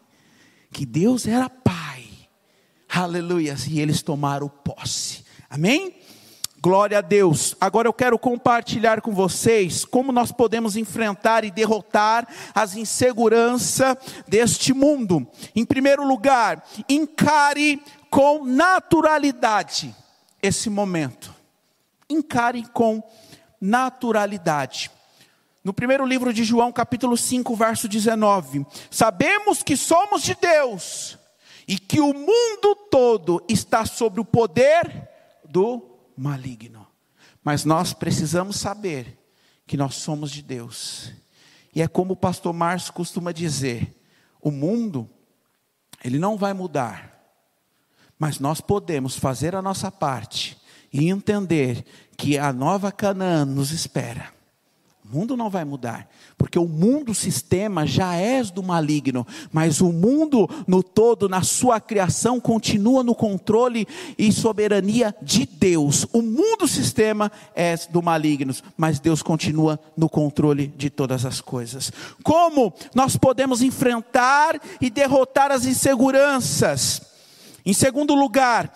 Que 0.71 0.85
Deus 0.85 1.27
era 1.27 1.49
Pai. 1.49 2.05
Aleluia. 2.89 3.55
E 3.69 3.79
eles 3.79 4.01
tomaram 4.01 4.49
posse. 4.49 5.23
Amém? 5.49 6.00
Glória 6.63 6.99
a 6.99 7.01
Deus. 7.01 7.55
Agora 7.59 7.87
eu 7.87 7.93
quero 7.93 8.19
compartilhar 8.19 9.01
com 9.01 9.11
vocês 9.11 9.83
como 9.83 10.11
nós 10.11 10.31
podemos 10.31 10.75
enfrentar 10.75 11.43
e 11.43 11.49
derrotar 11.49 12.27
as 12.53 12.75
inseguranças 12.75 13.97
deste 14.27 14.71
mundo. 14.71 15.27
Em 15.55 15.65
primeiro 15.65 16.07
lugar, 16.07 16.63
encare 16.87 17.81
com 18.11 18.45
naturalidade 18.45 19.95
esse 20.39 20.69
momento. 20.69 21.33
Encare 22.07 22.63
com 22.67 23.01
naturalidade. 23.59 24.91
No 25.63 25.73
primeiro 25.73 26.05
livro 26.05 26.31
de 26.31 26.43
João, 26.43 26.71
capítulo 26.71 27.17
5, 27.17 27.55
verso 27.55 27.87
19: 27.87 28.67
Sabemos 28.91 29.63
que 29.63 29.75
somos 29.75 30.21
de 30.21 30.35
Deus 30.35 31.17
e 31.67 31.79
que 31.79 31.99
o 31.99 32.13
mundo 32.13 32.75
todo 32.91 33.43
está 33.49 33.83
sob 33.83 34.19
o 34.19 34.25
poder 34.25 35.09
do 35.43 35.90
maligno. 36.17 36.87
Mas 37.43 37.65
nós 37.65 37.93
precisamos 37.93 38.57
saber 38.57 39.17
que 39.65 39.77
nós 39.77 39.95
somos 39.95 40.31
de 40.31 40.41
Deus. 40.41 41.11
E 41.73 41.81
é 41.81 41.87
como 41.87 42.13
o 42.13 42.17
pastor 42.17 42.53
Márcio 42.53 42.93
costuma 42.93 43.31
dizer: 43.31 43.95
o 44.41 44.51
mundo, 44.51 45.09
ele 46.03 46.19
não 46.19 46.37
vai 46.37 46.53
mudar, 46.53 47.19
mas 48.19 48.39
nós 48.39 48.61
podemos 48.61 49.15
fazer 49.15 49.55
a 49.55 49.61
nossa 49.61 49.91
parte 49.91 50.59
e 50.91 51.09
entender 51.09 51.85
que 52.17 52.37
a 52.37 52.51
nova 52.51 52.91
Canaã 52.91 53.45
nos 53.45 53.71
espera. 53.71 54.40
O 55.11 55.17
mundo 55.17 55.35
não 55.35 55.49
vai 55.49 55.65
mudar, 55.65 56.07
porque 56.37 56.57
o 56.57 56.65
mundo 56.65 57.13
sistema 57.13 57.85
já 57.85 58.15
é 58.15 58.41
do 58.43 58.63
maligno, 58.63 59.27
mas 59.51 59.81
o 59.81 59.91
mundo 59.91 60.49
no 60.65 60.81
todo, 60.81 61.27
na 61.27 61.43
sua 61.43 61.81
criação, 61.81 62.39
continua 62.39 63.03
no 63.03 63.13
controle 63.13 63.85
e 64.17 64.31
soberania 64.31 65.13
de 65.21 65.45
Deus. 65.45 66.07
O 66.13 66.21
mundo 66.21 66.65
sistema 66.65 67.29
é 67.53 67.75
do 67.89 68.01
maligno, 68.01 68.55
mas 68.77 69.01
Deus 69.01 69.21
continua 69.21 69.77
no 69.97 70.07
controle 70.07 70.67
de 70.77 70.89
todas 70.89 71.25
as 71.25 71.41
coisas. 71.41 71.91
Como 72.23 72.73
nós 72.95 73.17
podemos 73.17 73.61
enfrentar 73.61 74.61
e 74.79 74.89
derrotar 74.89 75.51
as 75.51 75.65
inseguranças? 75.65 77.01
Em 77.65 77.73
segundo 77.73 78.15
lugar, 78.15 78.73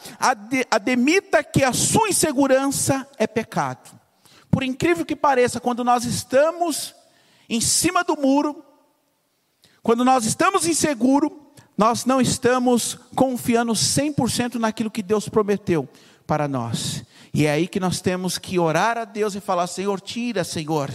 admita 0.70 1.42
que 1.42 1.64
a 1.64 1.72
sua 1.72 2.10
insegurança 2.10 3.08
é 3.18 3.26
pecado 3.26 4.05
por 4.56 4.64
incrível 4.64 5.06
que 5.06 5.18
pareça, 5.18 5.60
quando 5.60 5.84
nós 5.84 6.06
estamos 6.06 6.96
em 7.50 7.60
cima 7.60 8.06
do 8.06 8.16
muro, 8.16 8.64
quando 9.84 10.06
nós 10.06 10.24
estamos 10.24 10.66
inseguro, 10.66 11.52
nós 11.78 12.06
não 12.06 12.22
estamos 12.22 12.98
confiando 13.14 13.74
100% 13.74 14.56
naquilo 14.56 14.90
que 14.90 15.04
Deus 15.04 15.28
prometeu 15.28 15.90
para 16.26 16.48
nós. 16.48 17.04
E 17.34 17.46
é 17.46 17.52
aí 17.52 17.68
que 17.68 17.82
nós 17.82 18.00
temos 18.00 18.38
que 18.38 18.58
orar 18.58 18.98
a 18.98 19.04
Deus 19.04 19.36
e 19.36 19.42
falar: 19.42 19.68
Senhor, 19.68 20.00
tira, 20.00 20.46
Senhor, 20.46 20.90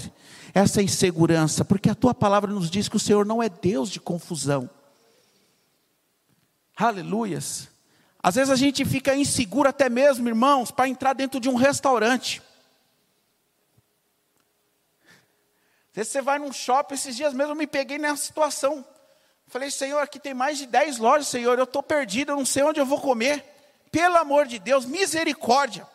essa 0.55 0.83
insegurança, 0.83 1.63
porque 1.63 1.91
a 1.91 1.95
tua 1.95 2.15
palavra 2.15 2.51
nos 2.51 2.71
diz 2.71 2.89
que 2.89 2.97
o 2.97 2.99
Senhor 2.99 3.27
não 3.27 3.43
é 3.43 3.51
Deus 3.51 3.91
de 3.91 4.01
confusão. 4.01 4.71
Aleluias. 6.75 7.69
Às 8.23 8.37
vezes 8.37 8.51
a 8.51 8.57
gente 8.57 8.87
fica 8.87 9.15
inseguro 9.15 9.69
até 9.69 9.91
mesmo, 9.91 10.27
irmãos, 10.27 10.71
para 10.71 10.89
entrar 10.89 11.13
dentro 11.13 11.39
de 11.39 11.51
um 11.51 11.57
restaurante. 11.57 12.41
Às 15.91 15.97
vezes 15.97 16.13
você 16.13 16.23
vai 16.23 16.39
num 16.39 16.53
shopping, 16.53 16.95
esses 16.95 17.17
dias 17.17 17.35
mesmo 17.35 17.53
eu 17.53 17.57
me 17.57 17.67
peguei 17.67 17.99
nessa 17.99 18.25
situação. 18.25 18.85
Falei, 19.49 19.71
Senhor, 19.71 19.99
aqui 20.01 20.21
tem 20.21 20.33
mais 20.33 20.59
de 20.59 20.67
10 20.67 20.99
lojas, 20.99 21.27
Senhor, 21.27 21.59
eu 21.59 21.65
estou 21.65 21.83
perdido, 21.83 22.31
eu 22.31 22.37
não 22.37 22.47
sei 22.47 22.63
onde 22.63 22.79
eu 22.79 22.87
vou 22.87 23.01
comer. 23.01 23.45
Pelo 23.91 24.17
amor 24.17 24.47
de 24.47 24.61
Deus, 24.61 24.85
misericórdia. 24.85 25.87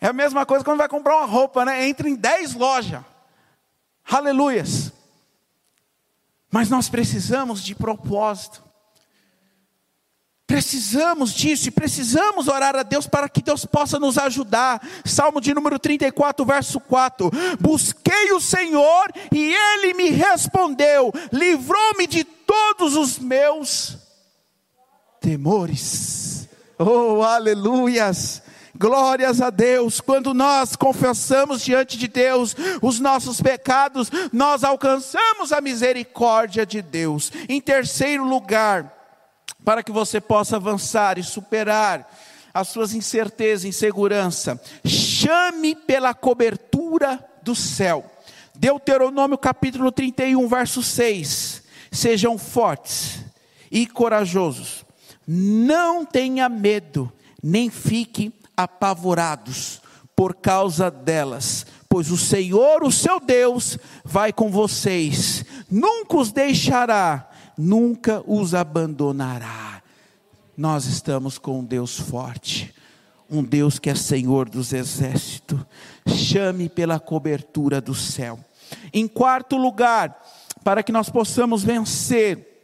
É 0.00 0.08
a 0.08 0.12
mesma 0.12 0.44
coisa 0.44 0.64
quando 0.64 0.78
vai 0.78 0.88
comprar 0.88 1.16
uma 1.16 1.26
roupa, 1.26 1.64
né? 1.64 1.86
Entra 1.86 2.08
em 2.08 2.16
10 2.16 2.54
lojas. 2.54 3.00
Aleluias. 4.04 4.92
Mas 6.50 6.68
nós 6.68 6.88
precisamos 6.88 7.62
de 7.62 7.74
propósito. 7.74 8.65
Precisamos 10.56 11.34
disso 11.34 11.68
e 11.68 11.70
precisamos 11.70 12.48
orar 12.48 12.74
a 12.74 12.82
Deus 12.82 13.06
para 13.06 13.28
que 13.28 13.42
Deus 13.42 13.66
possa 13.66 13.98
nos 13.98 14.16
ajudar. 14.16 14.80
Salmo 15.04 15.38
de 15.38 15.52
número 15.52 15.78
34, 15.78 16.46
verso 16.46 16.80
4: 16.80 17.30
Busquei 17.60 18.32
o 18.32 18.40
Senhor 18.40 19.12
e 19.30 19.54
ele 19.54 19.92
me 19.92 20.08
respondeu, 20.08 21.12
livrou-me 21.30 22.06
de 22.06 22.24
todos 22.24 22.96
os 22.96 23.18
meus 23.18 23.98
temores. 25.20 26.48
Oh, 26.78 27.22
aleluias! 27.22 28.42
Glórias 28.74 29.42
a 29.42 29.50
Deus, 29.50 30.00
quando 30.00 30.32
nós 30.32 30.74
confessamos 30.74 31.62
diante 31.62 31.98
de 31.98 32.08
Deus 32.08 32.56
os 32.80 32.98
nossos 32.98 33.42
pecados, 33.42 34.10
nós 34.32 34.64
alcançamos 34.64 35.52
a 35.52 35.60
misericórdia 35.60 36.64
de 36.64 36.80
Deus. 36.80 37.30
Em 37.46 37.60
terceiro 37.60 38.24
lugar, 38.24 38.95
para 39.66 39.82
que 39.82 39.90
você 39.90 40.20
possa 40.20 40.54
avançar 40.54 41.18
e 41.18 41.24
superar 41.24 42.08
as 42.54 42.68
suas 42.68 42.94
incertezas, 42.94 43.64
insegurança. 43.64 44.62
Chame 44.84 45.74
pela 45.74 46.14
cobertura 46.14 47.18
do 47.42 47.52
céu. 47.52 48.08
Deuteronômio 48.54 49.36
capítulo 49.36 49.90
31, 49.90 50.46
verso 50.46 50.84
6. 50.84 51.64
Sejam 51.90 52.38
fortes 52.38 53.24
e 53.68 53.88
corajosos. 53.88 54.84
Não 55.26 56.04
tenha 56.04 56.48
medo, 56.48 57.12
nem 57.42 57.68
fiquem 57.68 58.32
apavorados 58.56 59.82
por 60.14 60.36
causa 60.36 60.92
delas, 60.92 61.66
pois 61.88 62.12
o 62.12 62.16
Senhor, 62.16 62.84
o 62.84 62.92
seu 62.92 63.18
Deus, 63.18 63.76
vai 64.04 64.32
com 64.32 64.48
vocês. 64.48 65.44
Nunca 65.68 66.18
os 66.18 66.30
deixará 66.30 67.32
nunca 67.56 68.22
os 68.26 68.54
abandonará. 68.54 69.82
Nós 70.56 70.86
estamos 70.86 71.38
com 71.38 71.60
um 71.60 71.64
Deus 71.64 71.98
forte, 71.98 72.74
um 73.30 73.42
Deus 73.42 73.78
que 73.78 73.90
é 73.90 73.94
Senhor 73.94 74.48
dos 74.48 74.72
exércitos. 74.72 75.60
Chame 76.06 76.68
pela 76.68 76.98
cobertura 76.98 77.80
do 77.80 77.94
céu. 77.94 78.38
Em 78.92 79.06
quarto 79.06 79.56
lugar, 79.56 80.20
para 80.64 80.82
que 80.82 80.92
nós 80.92 81.08
possamos 81.08 81.62
vencer 81.62 82.54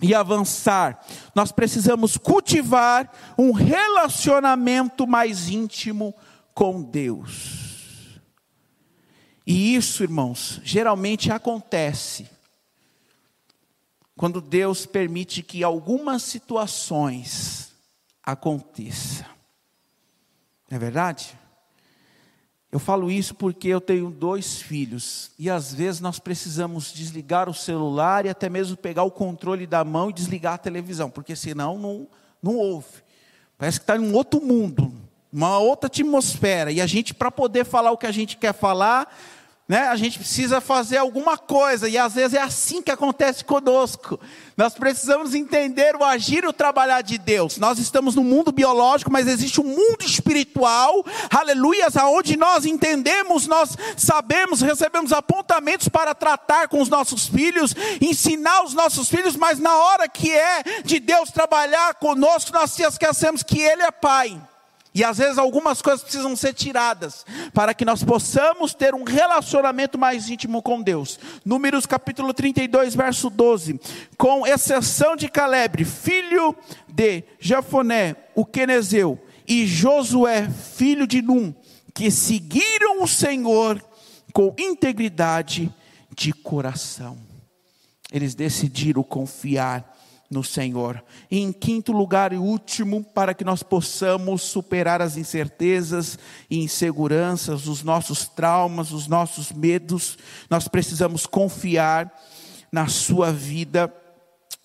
e 0.00 0.14
avançar, 0.14 1.04
nós 1.34 1.52
precisamos 1.52 2.16
cultivar 2.16 3.10
um 3.38 3.52
relacionamento 3.52 5.06
mais 5.06 5.48
íntimo 5.48 6.14
com 6.52 6.82
Deus. 6.82 8.20
E 9.46 9.74
isso, 9.74 10.02
irmãos, 10.02 10.60
geralmente 10.64 11.30
acontece 11.30 12.33
quando 14.16 14.40
Deus 14.40 14.86
permite 14.86 15.42
que 15.42 15.64
algumas 15.64 16.22
situações 16.22 17.72
aconteçam. 18.22 19.26
Não 20.70 20.76
é 20.76 20.78
verdade? 20.78 21.38
Eu 22.74 22.80
falo 22.80 23.08
isso 23.08 23.36
porque 23.36 23.68
eu 23.68 23.80
tenho 23.80 24.10
dois 24.10 24.60
filhos 24.60 25.30
e 25.38 25.48
às 25.48 25.72
vezes 25.72 26.00
nós 26.00 26.18
precisamos 26.18 26.92
desligar 26.92 27.48
o 27.48 27.54
celular 27.54 28.26
e 28.26 28.28
até 28.28 28.48
mesmo 28.48 28.76
pegar 28.76 29.04
o 29.04 29.12
controle 29.12 29.64
da 29.64 29.84
mão 29.84 30.10
e 30.10 30.12
desligar 30.12 30.54
a 30.54 30.58
televisão, 30.58 31.08
porque 31.08 31.36
senão 31.36 31.78
não, 31.78 32.08
não 32.42 32.56
ouve. 32.56 33.04
Parece 33.56 33.78
que 33.78 33.84
está 33.84 33.96
em 33.96 34.00
um 34.00 34.12
outro 34.14 34.40
mundo, 34.40 34.92
uma 35.32 35.58
outra 35.58 35.86
atmosfera. 35.86 36.72
E 36.72 36.80
a 36.80 36.86
gente, 36.86 37.14
para 37.14 37.30
poder 37.30 37.64
falar 37.64 37.92
o 37.92 37.96
que 37.96 38.06
a 38.06 38.12
gente 38.12 38.36
quer 38.36 38.52
falar, 38.52 39.08
né? 39.66 39.88
A 39.88 39.96
gente 39.96 40.18
precisa 40.18 40.60
fazer 40.60 40.98
alguma 40.98 41.38
coisa, 41.38 41.88
e 41.88 41.96
às 41.96 42.14
vezes 42.14 42.34
é 42.34 42.42
assim 42.42 42.82
que 42.82 42.90
acontece 42.90 43.42
conosco. 43.42 44.20
Nós 44.56 44.74
precisamos 44.74 45.34
entender 45.34 45.96
o 45.96 46.04
agir 46.04 46.44
e 46.44 46.46
o 46.46 46.52
trabalhar 46.52 47.00
de 47.00 47.16
Deus. 47.16 47.56
Nós 47.56 47.78
estamos 47.78 48.14
no 48.14 48.22
mundo 48.22 48.52
biológico, 48.52 49.10
mas 49.10 49.26
existe 49.26 49.62
um 49.62 49.64
mundo 49.64 50.04
espiritual, 50.04 51.04
aleluias, 51.30 51.96
aonde 51.96 52.36
nós 52.36 52.66
entendemos, 52.66 53.46
nós 53.46 53.76
sabemos, 53.96 54.60
recebemos 54.60 55.12
apontamentos 55.12 55.88
para 55.88 56.14
tratar 56.14 56.68
com 56.68 56.82
os 56.82 56.90
nossos 56.90 57.26
filhos, 57.26 57.74
ensinar 58.02 58.64
os 58.64 58.74
nossos 58.74 59.08
filhos, 59.08 59.34
mas 59.34 59.58
na 59.58 59.74
hora 59.74 60.06
que 60.06 60.30
é 60.30 60.62
de 60.84 61.00
Deus 61.00 61.30
trabalhar 61.30 61.94
conosco, 61.94 62.52
nós 62.52 62.78
esquecemos 62.78 63.42
que 63.42 63.60
Ele 63.60 63.82
é 63.82 63.90
Pai. 63.90 64.40
E 64.94 65.02
às 65.02 65.18
vezes 65.18 65.38
algumas 65.38 65.82
coisas 65.82 66.02
precisam 66.04 66.36
ser 66.36 66.54
tiradas 66.54 67.26
para 67.52 67.74
que 67.74 67.84
nós 67.84 68.04
possamos 68.04 68.74
ter 68.74 68.94
um 68.94 69.02
relacionamento 69.02 69.98
mais 69.98 70.28
íntimo 70.28 70.62
com 70.62 70.80
Deus. 70.80 71.18
Números 71.44 71.84
capítulo 71.84 72.32
32, 72.32 72.94
verso 72.94 73.28
12. 73.28 73.80
Com 74.16 74.46
exceção 74.46 75.16
de 75.16 75.28
Caleb, 75.28 75.84
filho 75.84 76.54
de 76.86 77.24
Jafoné, 77.40 78.14
o 78.36 78.46
Quenezeu, 78.46 79.20
e 79.48 79.66
Josué, 79.66 80.48
filho 80.48 81.06
de 81.06 81.20
Num, 81.20 81.52
que 81.92 82.10
seguiram 82.10 83.02
o 83.02 83.08
Senhor 83.08 83.84
com 84.32 84.54
integridade 84.56 85.74
de 86.14 86.32
coração. 86.32 87.18
Eles 88.12 88.34
decidiram 88.34 89.02
confiar 89.02 89.93
no 90.34 90.42
Senhor. 90.44 91.02
E 91.30 91.38
em 91.38 91.52
quinto 91.52 91.92
lugar 91.92 92.32
e 92.32 92.36
último, 92.36 93.02
para 93.02 93.32
que 93.32 93.44
nós 93.44 93.62
possamos 93.62 94.42
superar 94.42 95.00
as 95.00 95.16
incertezas 95.16 96.18
e 96.50 96.58
inseguranças, 96.58 97.66
os 97.68 97.82
nossos 97.82 98.26
traumas, 98.26 98.90
os 98.90 99.06
nossos 99.06 99.52
medos, 99.52 100.18
nós 100.50 100.66
precisamos 100.66 101.24
confiar 101.24 102.12
na 102.70 102.88
sua 102.88 103.32
vida. 103.32 103.90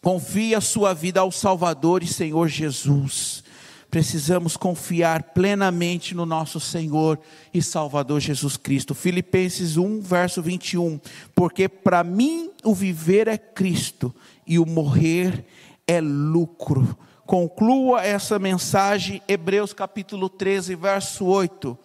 Confie 0.01 0.55
a 0.55 0.61
sua 0.61 0.93
vida 0.93 1.20
ao 1.20 1.32
Salvador 1.32 2.01
e 2.01 2.07
Senhor 2.07 2.47
Jesus. 2.47 3.43
Precisamos 3.91 4.55
confiar 4.55 5.24
plenamente 5.34 6.13
no 6.13 6.26
nosso 6.26 6.59
Senhor 6.59 7.20
e 7.51 7.61
Salvador 7.61 8.20
Jesus 8.20 8.55
Cristo. 8.55 8.93
Filipenses 8.93 9.78
1, 9.78 10.01
verso 10.01 10.41
21. 10.43 10.99
Porque 11.34 11.67
para 11.67 12.03
mim 12.03 12.51
o 12.63 12.74
viver 12.74 13.28
é 13.28 13.38
Cristo 13.38 14.13
e 14.50 14.58
o 14.58 14.66
morrer 14.66 15.45
é 15.88 16.02
lucro. 16.02 16.97
Conclua 17.24 18.04
essa 18.04 18.39
mensagem, 18.39 19.22
Hebreus 19.28 19.72
capítulo 19.72 20.28
13, 20.28 20.74
verso 20.74 21.26
8. 21.26 21.78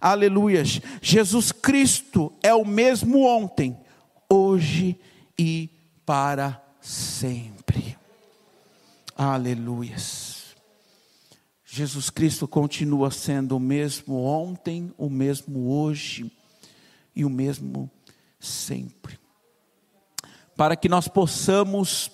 Aleluias. 0.00 0.80
Jesus 1.02 1.50
Cristo 1.50 2.32
é 2.40 2.54
o 2.54 2.64
mesmo 2.64 3.26
ontem, 3.26 3.76
hoje 4.30 4.96
e 5.36 5.68
para 6.06 6.62
sempre. 6.80 7.98
Aleluias. 9.16 10.54
Jesus 11.64 12.08
Cristo 12.08 12.46
continua 12.46 13.10
sendo 13.10 13.56
o 13.56 13.60
mesmo 13.60 14.22
ontem, 14.22 14.94
o 14.96 15.10
mesmo 15.10 15.68
hoje 15.68 16.30
e 17.16 17.24
o 17.24 17.30
mesmo 17.30 17.90
sempre. 18.38 19.21
Para 20.56 20.76
que 20.76 20.88
nós 20.88 21.08
possamos 21.08 22.10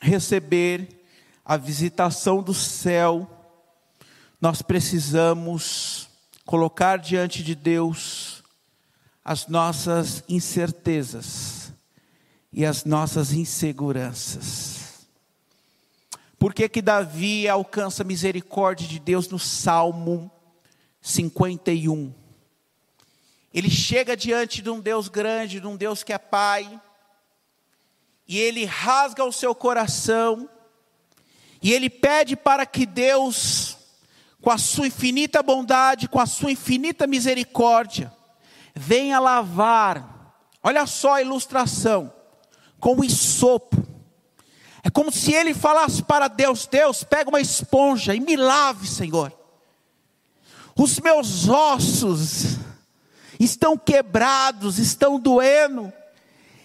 receber 0.00 1.04
a 1.44 1.56
visitação 1.56 2.42
do 2.42 2.52
céu, 2.52 3.28
nós 4.40 4.62
precisamos 4.62 6.08
colocar 6.44 6.98
diante 6.98 7.42
de 7.42 7.54
Deus 7.54 8.42
as 9.24 9.46
nossas 9.46 10.22
incertezas 10.28 11.72
e 12.52 12.64
as 12.64 12.84
nossas 12.84 13.32
inseguranças. 13.32 15.06
Por 16.38 16.54
que 16.54 16.68
que 16.68 16.80
Davi 16.80 17.48
alcança 17.48 18.02
a 18.02 18.06
misericórdia 18.06 18.86
de 18.86 18.98
Deus 18.98 19.28
no 19.28 19.38
Salmo 19.38 20.30
51? 21.02 22.14
Ele 23.52 23.70
chega 23.70 24.16
diante 24.16 24.62
de 24.62 24.70
um 24.70 24.80
Deus 24.80 25.08
grande, 25.08 25.60
de 25.60 25.66
um 25.66 25.76
Deus 25.76 26.02
que 26.02 26.12
é 26.12 26.18
Pai, 26.18 26.80
e 28.28 28.38
ele 28.38 28.64
rasga 28.66 29.24
o 29.24 29.32
seu 29.32 29.54
coração, 29.54 30.48
e 31.62 31.72
ele 31.72 31.88
pede 31.88 32.36
para 32.36 32.66
que 32.66 32.84
Deus, 32.84 33.76
com 34.40 34.50
a 34.50 34.58
sua 34.58 34.86
infinita 34.86 35.42
bondade, 35.42 36.08
com 36.08 36.20
a 36.20 36.26
sua 36.26 36.52
infinita 36.52 37.06
misericórdia, 37.06 38.12
venha 38.74 39.18
lavar, 39.18 40.36
olha 40.62 40.86
só 40.86 41.14
a 41.14 41.22
ilustração, 41.22 42.12
com 42.78 43.00
o 43.00 43.04
isopo, 43.04 43.88
é 44.82 44.90
como 44.90 45.10
se 45.12 45.32
ele 45.34 45.52
falasse 45.52 46.02
para 46.02 46.28
Deus: 46.28 46.66
Deus, 46.66 47.04
pega 47.04 47.28
uma 47.28 47.40
esponja 47.40 48.14
e 48.14 48.20
me 48.20 48.36
lave, 48.36 48.86
Senhor. 48.86 49.32
Os 50.74 50.98
meus 51.00 51.48
ossos 51.48 52.56
estão 53.38 53.76
quebrados, 53.76 54.78
estão 54.78 55.18
doendo. 55.18 55.92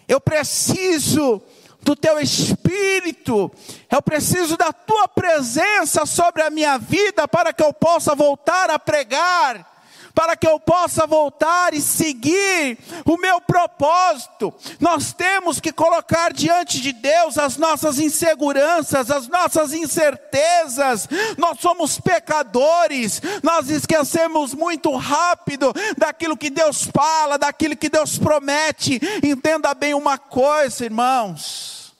Eu 0.07 0.19
preciso 0.19 1.41
do 1.81 1.95
teu 1.95 2.19
espírito, 2.19 3.51
eu 3.91 4.01
preciso 4.01 4.55
da 4.55 4.71
tua 4.71 5.07
presença 5.07 6.05
sobre 6.05 6.41
a 6.41 6.49
minha 6.49 6.77
vida 6.77 7.27
para 7.27 7.51
que 7.51 7.61
eu 7.61 7.73
possa 7.73 8.15
voltar 8.15 8.69
a 8.69 8.79
pregar 8.79 9.72
para 10.14 10.36
que 10.36 10.47
eu 10.47 10.59
possa 10.59 11.07
voltar 11.07 11.74
e 11.74 11.82
seguir 11.82 12.78
o 13.05 13.18
meu 13.18 13.41
propósito. 13.41 14.53
Nós 14.80 15.11
temos 15.14 15.59
que 15.59 15.72
colocar 15.72 16.32
diante 16.32 16.80
de 16.82 16.93
Deus 16.93 17.38
as 17.38 17.57
nossas 17.57 17.97
inseguranças, 17.99 19.09
as 19.09 19.28
nossas 19.28 19.74
incertezas. 19.74 21.07
Nós 21.38 21.59
somos 21.59 21.99
pecadores, 21.99 23.22
nós 23.41 23.70
esquecemos 23.70 24.53
muito 24.53 24.95
rápido 24.95 25.74
daquilo 25.97 26.38
que 26.38 26.49
Deus 26.49 26.84
fala, 26.93 27.38
daquilo 27.38 27.76
que 27.76 27.89
Deus 27.89 28.18
promete. 28.18 29.01
Entenda 29.24 29.74
bem 29.74 29.93
uma 29.93 30.18
coisa, 30.18 30.86
irmãos. 30.86 31.93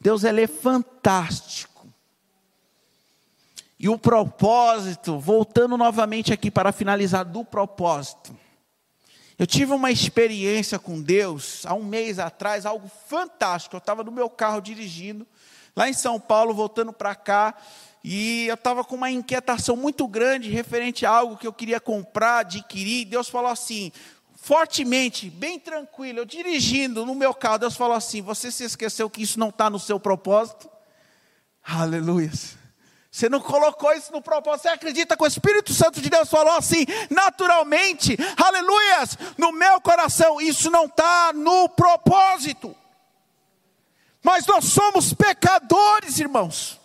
Deus 0.00 0.24
ele 0.24 0.42
é 0.42 0.46
fantástico. 0.46 1.73
E 3.78 3.88
o 3.88 3.98
propósito, 3.98 5.18
voltando 5.18 5.76
novamente 5.76 6.32
aqui 6.32 6.50
para 6.50 6.72
finalizar 6.72 7.24
do 7.24 7.44
propósito. 7.44 8.34
Eu 9.36 9.46
tive 9.46 9.72
uma 9.72 9.90
experiência 9.90 10.78
com 10.78 11.02
Deus 11.02 11.66
há 11.66 11.74
um 11.74 11.82
mês 11.82 12.18
atrás, 12.18 12.64
algo 12.64 12.88
fantástico. 13.08 13.74
Eu 13.74 13.78
estava 13.78 14.04
no 14.04 14.12
meu 14.12 14.30
carro 14.30 14.60
dirigindo, 14.60 15.26
lá 15.74 15.88
em 15.88 15.92
São 15.92 16.20
Paulo, 16.20 16.54
voltando 16.54 16.92
para 16.92 17.16
cá, 17.16 17.54
e 18.02 18.46
eu 18.46 18.54
estava 18.54 18.84
com 18.84 18.94
uma 18.94 19.10
inquietação 19.10 19.76
muito 19.76 20.06
grande 20.06 20.50
referente 20.50 21.04
a 21.04 21.10
algo 21.10 21.36
que 21.36 21.46
eu 21.46 21.52
queria 21.52 21.80
comprar, 21.80 22.40
adquirir. 22.40 23.06
Deus 23.06 23.28
falou 23.28 23.50
assim, 23.50 23.90
fortemente, 24.36 25.30
bem 25.30 25.58
tranquilo, 25.58 26.18
eu 26.20 26.24
dirigindo 26.26 27.06
no 27.06 27.14
meu 27.14 27.32
carro, 27.32 27.58
Deus 27.58 27.74
falou 27.74 27.96
assim: 27.96 28.20
Você 28.20 28.52
se 28.52 28.62
esqueceu 28.62 29.08
que 29.08 29.22
isso 29.22 29.40
não 29.40 29.48
está 29.48 29.70
no 29.70 29.78
seu 29.78 29.98
propósito? 29.98 30.68
Aleluia. 31.62 32.30
Você 33.14 33.28
não 33.28 33.38
colocou 33.38 33.92
isso 33.92 34.10
no 34.10 34.20
propósito. 34.20 34.62
Você 34.62 34.68
acredita 34.70 35.16
que 35.16 35.22
o 35.22 35.26
Espírito 35.28 35.72
Santo 35.72 36.00
de 36.00 36.10
Deus 36.10 36.28
falou 36.28 36.52
assim, 36.54 36.84
naturalmente, 37.08 38.16
aleluias, 38.36 39.16
no 39.38 39.52
meu 39.52 39.80
coração. 39.80 40.40
Isso 40.40 40.68
não 40.68 40.86
está 40.86 41.32
no 41.32 41.68
propósito. 41.68 42.74
Mas 44.20 44.44
nós 44.46 44.64
somos 44.64 45.14
pecadores, 45.14 46.18
irmãos. 46.18 46.80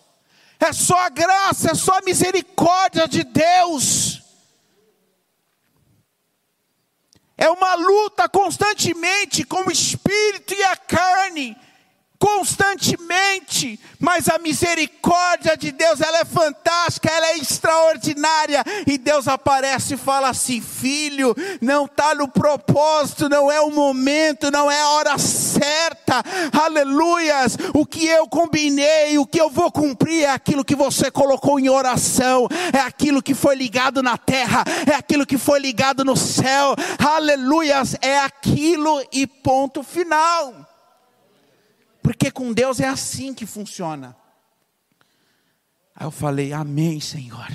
É 0.60 0.72
só 0.72 1.00
a 1.00 1.08
graça, 1.08 1.72
é 1.72 1.74
só 1.74 1.98
a 1.98 2.02
misericórdia 2.02 3.08
de 3.08 3.24
Deus. 3.24 4.22
É 7.36 7.50
uma 7.50 7.74
luta 7.74 8.28
constantemente 8.28 9.42
com 9.42 9.66
o 9.66 9.72
espírito 9.72 10.54
e 10.54 10.62
a 10.62 10.76
carne 10.76 11.56
constantemente, 12.20 13.80
mas 13.98 14.28
a 14.28 14.38
misericórdia 14.38 15.56
de 15.56 15.72
Deus, 15.72 16.02
ela 16.02 16.18
é 16.18 16.24
fantástica, 16.26 17.08
ela 17.10 17.28
é 17.28 17.38
extraordinária, 17.38 18.62
e 18.86 18.98
Deus 18.98 19.26
aparece 19.26 19.94
e 19.94 19.96
fala 19.96 20.28
assim: 20.28 20.60
filho, 20.60 21.34
não 21.62 21.86
está 21.86 22.14
no 22.14 22.28
propósito, 22.28 23.26
não 23.26 23.50
é 23.50 23.58
o 23.62 23.70
momento, 23.70 24.50
não 24.50 24.70
é 24.70 24.78
a 24.78 24.88
hora 24.90 25.18
certa, 25.18 26.22
aleluias, 26.52 27.56
o 27.72 27.86
que 27.86 28.06
eu 28.06 28.28
combinei, 28.28 29.16
o 29.16 29.26
que 29.26 29.40
eu 29.40 29.48
vou 29.48 29.72
cumprir 29.72 30.24
é 30.24 30.30
aquilo 30.30 30.64
que 30.64 30.76
você 30.76 31.10
colocou 31.10 31.58
em 31.58 31.70
oração, 31.70 32.46
é 32.70 32.80
aquilo 32.80 33.22
que 33.22 33.32
foi 33.32 33.56
ligado 33.56 34.02
na 34.02 34.18
terra, 34.18 34.62
é 34.86 34.94
aquilo 34.94 35.24
que 35.24 35.38
foi 35.38 35.58
ligado 35.58 36.04
no 36.04 36.16
céu, 36.16 36.76
aleluias, 36.98 37.96
é 38.02 38.18
aquilo 38.18 39.02
e 39.10 39.26
ponto 39.26 39.82
final. 39.82 40.69
Porque 42.02 42.30
com 42.30 42.52
Deus 42.52 42.80
é 42.80 42.88
assim 42.88 43.34
que 43.34 43.46
funciona. 43.46 44.16
Aí 45.94 46.06
eu 46.06 46.10
falei, 46.10 46.52
Amém, 46.52 47.00
Senhor. 47.00 47.48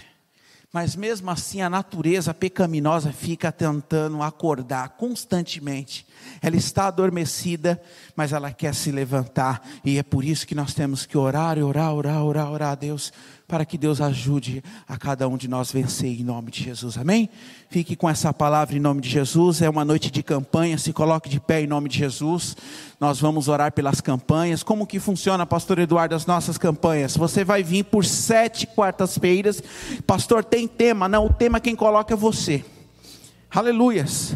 Mas 0.72 0.96
mesmo 0.96 1.32
assim 1.32 1.62
a 1.62 1.70
natureza 1.70 2.34
pecaminosa 2.34 3.14
fica 3.14 3.52
tentando 3.52 4.22
acordar 4.22 4.90
constantemente. 4.90 6.06
Ela 6.42 6.56
está 6.56 6.88
adormecida, 6.88 7.82
mas 8.16 8.32
ela 8.32 8.52
quer 8.52 8.74
se 8.74 8.92
levantar. 8.92 9.62
E 9.84 9.98
é 9.98 10.04
por 10.04 10.24
isso 10.24 10.48
que 10.48 10.56
nós 10.56 10.74
temos 10.74 11.06
que 11.06 11.18
orar, 11.18 11.58
orar, 11.60 11.94
orar, 11.94 12.24
orar, 12.24 12.52
orar 12.52 12.72
a 12.72 12.76
Deus 12.76 13.12
para 13.48 13.66
que 13.66 13.78
Deus 13.78 14.02
ajude 14.02 14.64
a 14.88 14.98
cada 14.98 15.28
um 15.28 15.38
de 15.38 15.48
nós 15.48 15.72
vencer 15.72 16.20
em 16.20 16.24
nome 16.24 16.50
de 16.50 16.64
Jesus. 16.64 16.98
Amém? 16.98 17.30
Fique 17.70 17.96
com 17.96 18.10
essa 18.10 18.34
palavra 18.34 18.76
em 18.76 18.80
nome 18.80 19.02
de 19.02 19.10
Jesus. 19.10 19.62
É 19.62 19.70
uma 19.70 19.86
noite 19.86 20.10
de 20.10 20.24
campanha, 20.24 20.78
se 20.78 20.92
coloque 20.92 21.30
de 21.30 21.40
pé 21.40 21.62
em 21.62 21.68
nome 21.68 21.88
de 21.88 22.00
Jesus. 22.00 22.58
Nós 23.00 23.20
vamos 23.20 23.48
orar 23.48 23.72
pelas 23.72 24.02
campanhas. 24.02 24.64
Como 24.64 24.88
que 24.88 25.00
funciona, 25.00 25.46
pastor 25.46 25.80
Eduardo, 25.80 26.16
as 26.16 26.26
nossas 26.26 26.58
campanhas? 26.58 27.16
Você 27.18 27.44
vai 27.44 27.62
vir 27.62 27.84
por 27.84 28.04
sete 28.04 28.66
quartas-feiras. 28.66 29.62
Pastor, 30.08 30.44
tem 30.44 30.68
tema? 30.68 31.08
Não, 31.08 31.28
o 31.28 31.34
tema 31.34 31.60
quem 31.60 31.76
coloca 31.76 32.14
é 32.14 32.18
você. 32.18 32.66
Aleluias. 33.52 34.36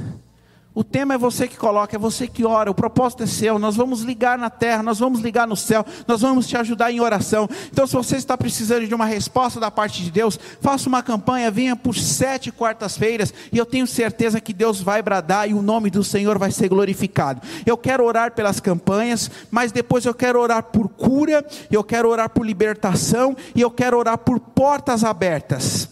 O 0.74 0.84
tema 0.84 1.16
é 1.16 1.18
você 1.18 1.48
que 1.48 1.58
coloca, 1.58 1.96
é 1.96 2.00
você 2.00 2.28
que 2.28 2.46
ora, 2.46 2.70
o 2.70 2.76
propósito 2.76 3.24
é 3.24 3.26
seu. 3.26 3.58
Nós 3.58 3.76
vamos 3.76 4.02
ligar 4.02 4.38
na 4.38 4.52
terra, 4.52 4.84
nós 4.84 5.00
vamos 5.00 5.20
ligar 5.20 5.48
no 5.48 5.56
céu, 5.56 5.84
nós 6.08 6.22
vamos 6.22 6.48
te 6.48 6.56
ajudar 6.56 6.92
em 6.92 7.02
oração. 7.02 7.50
Então, 7.72 7.88
se 7.88 7.94
você 7.94 8.18
está 8.18 8.38
precisando 8.38 8.88
de 8.88 8.94
uma 8.94 9.06
resposta 9.06 9.60
da 9.60 9.72
parte 9.72 10.04
de 10.04 10.12
Deus, 10.12 10.40
faça 10.62 10.88
uma 10.88 11.02
campanha, 11.02 11.50
venha 11.50 11.76
por 11.76 11.96
sete 11.96 12.52
quartas-feiras, 12.52 13.34
e 13.52 13.58
eu 13.58 13.66
tenho 13.66 13.88
certeza 13.88 14.40
que 14.40 14.54
Deus 14.54 14.80
vai 14.80 15.02
bradar 15.02 15.50
e 15.50 15.56
o 15.56 15.62
nome 15.62 15.90
do 15.90 16.04
Senhor 16.04 16.38
vai 16.38 16.52
ser 16.52 16.70
glorificado. 16.70 17.42
Eu 17.66 17.76
quero 17.76 18.06
orar 18.06 18.34
pelas 18.34 18.60
campanhas, 18.60 19.30
mas 19.50 19.72
depois 19.72 20.06
eu 20.06 20.14
quero 20.14 20.40
orar 20.40 20.64
por 20.64 20.88
cura, 20.88 21.44
eu 21.72 21.84
quero 21.84 22.10
orar 22.10 22.30
por 22.30 22.46
libertação, 22.46 23.36
e 23.56 23.62
eu 23.62 23.72
quero 23.72 23.98
orar 23.98 24.20
por 24.20 24.40
portas 24.40 25.04
abertas. 25.04 25.90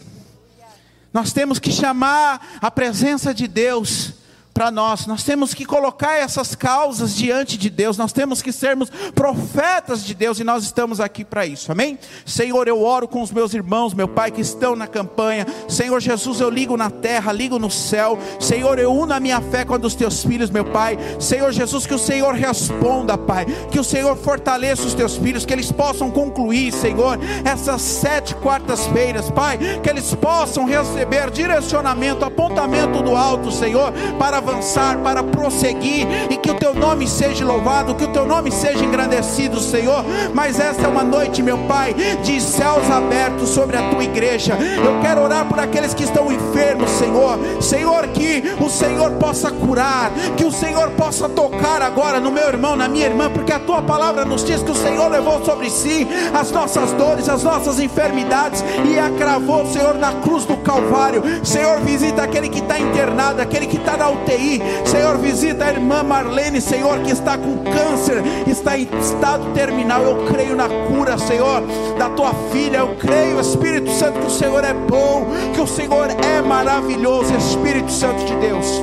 Nós 1.12 1.32
temos 1.32 1.58
que 1.58 1.72
chamar 1.72 2.58
a 2.60 2.70
presença 2.70 3.34
de 3.34 3.48
Deus 3.48 4.17
para 4.58 4.72
nós. 4.72 5.06
Nós 5.06 5.22
temos 5.22 5.54
que 5.54 5.64
colocar 5.64 6.16
essas 6.16 6.56
causas 6.56 7.14
diante 7.14 7.56
de 7.56 7.70
Deus. 7.70 7.96
Nós 7.96 8.12
temos 8.12 8.42
que 8.42 8.50
sermos 8.50 8.90
profetas 9.14 10.04
de 10.04 10.16
Deus 10.16 10.40
e 10.40 10.42
nós 10.42 10.64
estamos 10.64 10.98
aqui 10.98 11.24
para 11.24 11.46
isso. 11.46 11.70
Amém? 11.70 11.96
Senhor, 12.26 12.66
eu 12.66 12.82
oro 12.82 13.06
com 13.06 13.22
os 13.22 13.30
meus 13.30 13.54
irmãos, 13.54 13.94
meu 13.94 14.08
Pai, 14.08 14.32
que 14.32 14.40
estão 14.40 14.74
na 14.74 14.88
campanha. 14.88 15.46
Senhor 15.68 16.00
Jesus, 16.00 16.40
eu 16.40 16.50
ligo 16.50 16.76
na 16.76 16.90
terra, 16.90 17.30
ligo 17.30 17.56
no 17.56 17.70
céu. 17.70 18.18
Senhor, 18.40 18.80
eu 18.80 18.92
uno 18.92 19.14
a 19.14 19.20
minha 19.20 19.40
fé 19.40 19.64
com 19.64 19.74
a 19.74 19.78
dos 19.78 19.94
teus 19.94 20.24
filhos, 20.24 20.50
meu 20.50 20.64
Pai. 20.64 20.98
Senhor 21.20 21.52
Jesus, 21.52 21.86
que 21.86 21.94
o 21.94 21.98
Senhor 21.98 22.34
responda, 22.34 23.16
Pai. 23.16 23.46
Que 23.70 23.78
o 23.78 23.84
Senhor 23.84 24.16
fortaleça 24.16 24.82
os 24.82 24.94
teus 24.94 25.16
filhos, 25.16 25.46
que 25.46 25.52
eles 25.52 25.70
possam 25.70 26.10
concluir, 26.10 26.72
Senhor, 26.72 27.16
essas 27.44 27.80
sete 27.80 28.34
quartas-feiras, 28.34 29.30
Pai. 29.30 29.56
Que 29.84 29.88
eles 29.88 30.12
possam 30.16 30.64
receber 30.64 31.30
direcionamento, 31.30 32.24
apontamento 32.24 33.00
do 33.04 33.14
alto, 33.14 33.52
Senhor, 33.52 33.92
para 34.18 34.47
avançar, 34.48 34.98
para 34.98 35.22
prosseguir 35.22 36.06
e 36.30 36.36
que 36.36 36.50
o 36.50 36.54
teu 36.54 36.74
nome 36.74 37.06
seja 37.06 37.44
louvado, 37.44 37.94
que 37.94 38.04
o 38.04 38.12
teu 38.12 38.26
nome 38.26 38.50
seja 38.50 38.84
engrandecido, 38.84 39.60
Senhor. 39.60 40.04
Mas 40.32 40.58
esta 40.58 40.84
é 40.84 40.88
uma 40.88 41.04
noite, 41.04 41.42
meu 41.42 41.58
Pai, 41.58 41.94
de 42.22 42.40
céus 42.40 42.90
abertos 42.90 43.50
sobre 43.50 43.76
a 43.76 43.90
tua 43.90 44.04
igreja. 44.04 44.54
Eu 44.54 45.00
quero 45.00 45.22
orar 45.22 45.46
por 45.46 45.58
aqueles 45.58 45.94
que 45.94 46.04
estão 46.04 46.32
enfermos, 46.32 46.90
Senhor. 46.90 47.38
Senhor, 47.60 48.06
que 48.08 48.42
o 48.60 48.68
Senhor 48.68 49.12
possa 49.12 49.50
curar, 49.50 50.10
que 50.36 50.44
o 50.44 50.52
Senhor 50.52 50.90
possa 50.90 51.28
tocar 51.28 51.82
agora 51.82 52.20
no 52.20 52.30
meu 52.30 52.48
irmão, 52.48 52.76
na 52.76 52.88
minha 52.88 53.06
irmã, 53.06 53.30
porque 53.30 53.52
a 53.52 53.58
tua 53.58 53.82
palavra 53.82 54.24
nos 54.24 54.44
diz 54.44 54.62
que 54.62 54.70
o 54.70 54.74
Senhor 54.74 55.10
levou 55.10 55.44
sobre 55.44 55.70
si 55.70 56.06
as 56.38 56.50
nossas 56.50 56.92
dores, 56.92 57.28
as 57.28 57.42
nossas 57.42 57.78
enfermidades 57.78 58.64
e 58.84 58.98
a 58.98 59.10
cravou, 59.10 59.66
Senhor, 59.66 59.94
na 59.94 60.12
cruz 60.14 60.44
do 60.44 60.56
Calvário. 60.58 61.22
Senhor, 61.44 61.80
visita 61.80 62.22
aquele 62.22 62.48
que 62.48 62.60
está 62.60 62.78
internado, 62.78 63.40
aquele 63.40 63.66
que 63.66 63.76
está 63.76 63.96
na 63.96 64.08
UTI. 64.10 64.37
Senhor, 64.84 65.18
visita 65.18 65.64
a 65.64 65.70
irmã 65.70 66.02
Marlene, 66.02 66.60
Senhor, 66.60 66.98
que 67.00 67.10
está 67.10 67.36
com 67.36 67.58
câncer, 67.64 68.22
está 68.46 68.78
em 68.78 68.88
estado 69.00 69.52
terminal. 69.54 70.02
Eu 70.02 70.26
creio 70.26 70.56
na 70.56 70.68
cura, 70.68 71.18
Senhor, 71.18 71.62
da 71.98 72.08
tua 72.10 72.32
filha. 72.52 72.78
Eu 72.78 72.96
creio, 72.96 73.40
Espírito 73.40 73.90
Santo, 73.90 74.20
que 74.20 74.26
o 74.26 74.30
Senhor 74.30 74.64
é 74.64 74.74
bom, 74.74 75.26
que 75.54 75.60
o 75.60 75.66
Senhor 75.66 76.08
é 76.10 76.40
maravilhoso, 76.42 77.34
Espírito 77.34 77.90
Santo 77.90 78.24
de 78.24 78.34
Deus. 78.36 78.82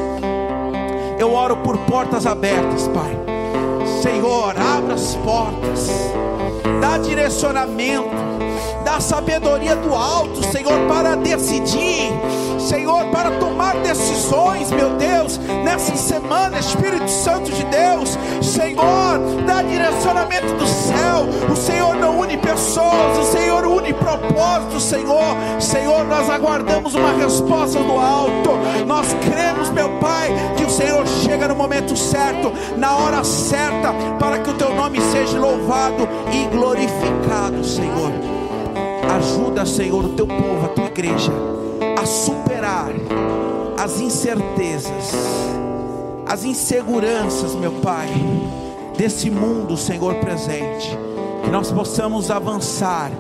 Eu 1.18 1.34
oro 1.34 1.58
por 1.58 1.78
portas 1.80 2.26
abertas, 2.26 2.88
Pai. 2.90 3.18
Senhor, 4.02 4.56
abra 4.58 4.94
as 4.94 5.16
portas, 5.16 5.90
dá 6.82 6.98
direcionamento, 6.98 8.35
dá 8.84 9.00
sabedoria 9.00 9.76
do 9.76 9.94
alto, 9.94 10.44
Senhor, 10.46 10.88
para 10.88 11.16
decidir 11.16 12.12
Senhor, 12.66 13.06
para 13.12 13.30
tomar 13.32 13.76
decisões, 13.82 14.72
meu 14.72 14.96
Deus, 14.96 15.38
nessa 15.64 15.96
semana, 15.96 16.58
Espírito 16.58 17.08
Santo 17.08 17.52
de 17.52 17.64
Deus, 17.66 18.18
Senhor, 18.42 19.20
dá 19.46 19.62
direcionamento 19.62 20.52
do 20.56 20.66
céu. 20.66 21.28
O 21.52 21.56
Senhor 21.56 21.96
não 21.96 22.20
une 22.22 22.38
pessoas, 22.38 23.20
o 23.20 23.24
Senhor 23.24 23.68
une 23.68 23.94
propósitos, 23.94 24.84
Senhor. 24.84 25.36
Senhor, 25.60 26.06
nós 26.06 26.28
aguardamos 26.28 26.96
uma 26.96 27.14
resposta 27.14 27.78
do 27.78 28.00
alto. 28.00 28.52
Nós 28.88 29.14
cremos, 29.30 29.70
meu 29.70 29.90
Pai, 30.00 30.30
que 30.58 30.64
o 30.64 30.70
Senhor 30.70 31.06
chega 31.08 31.48
no 31.48 31.56
momento 31.56 31.96
certo, 31.96 32.52
na 32.76 32.96
hora 32.98 33.24
certa, 33.24 33.94
para 34.20 34.40
que 34.40 34.50
o 34.50 34.54
teu 34.56 34.74
nome 34.74 35.00
seja 35.02 35.38
louvado 35.38 36.08
e 36.32 36.48
glorificado, 36.48 37.64
Senhor. 37.64 38.25
Ajuda, 39.14 39.66
Senhor, 39.66 40.06
o 40.06 40.10
teu 40.10 40.28
povo, 40.28 40.66
a 40.66 40.70
tua 40.70 40.86
igreja 40.86 41.32
a 41.98 42.06
superar 42.06 42.92
as 43.78 44.00
incertezas, 44.00 45.12
as 46.26 46.44
inseguranças, 46.44 47.56
meu 47.56 47.72
Pai, 47.74 48.10
desse 48.98 49.30
mundo, 49.30 49.76
Senhor 49.76 50.16
presente, 50.16 50.98
que 51.44 51.50
nós 51.50 51.72
possamos 51.72 52.32
avançar 52.32 53.12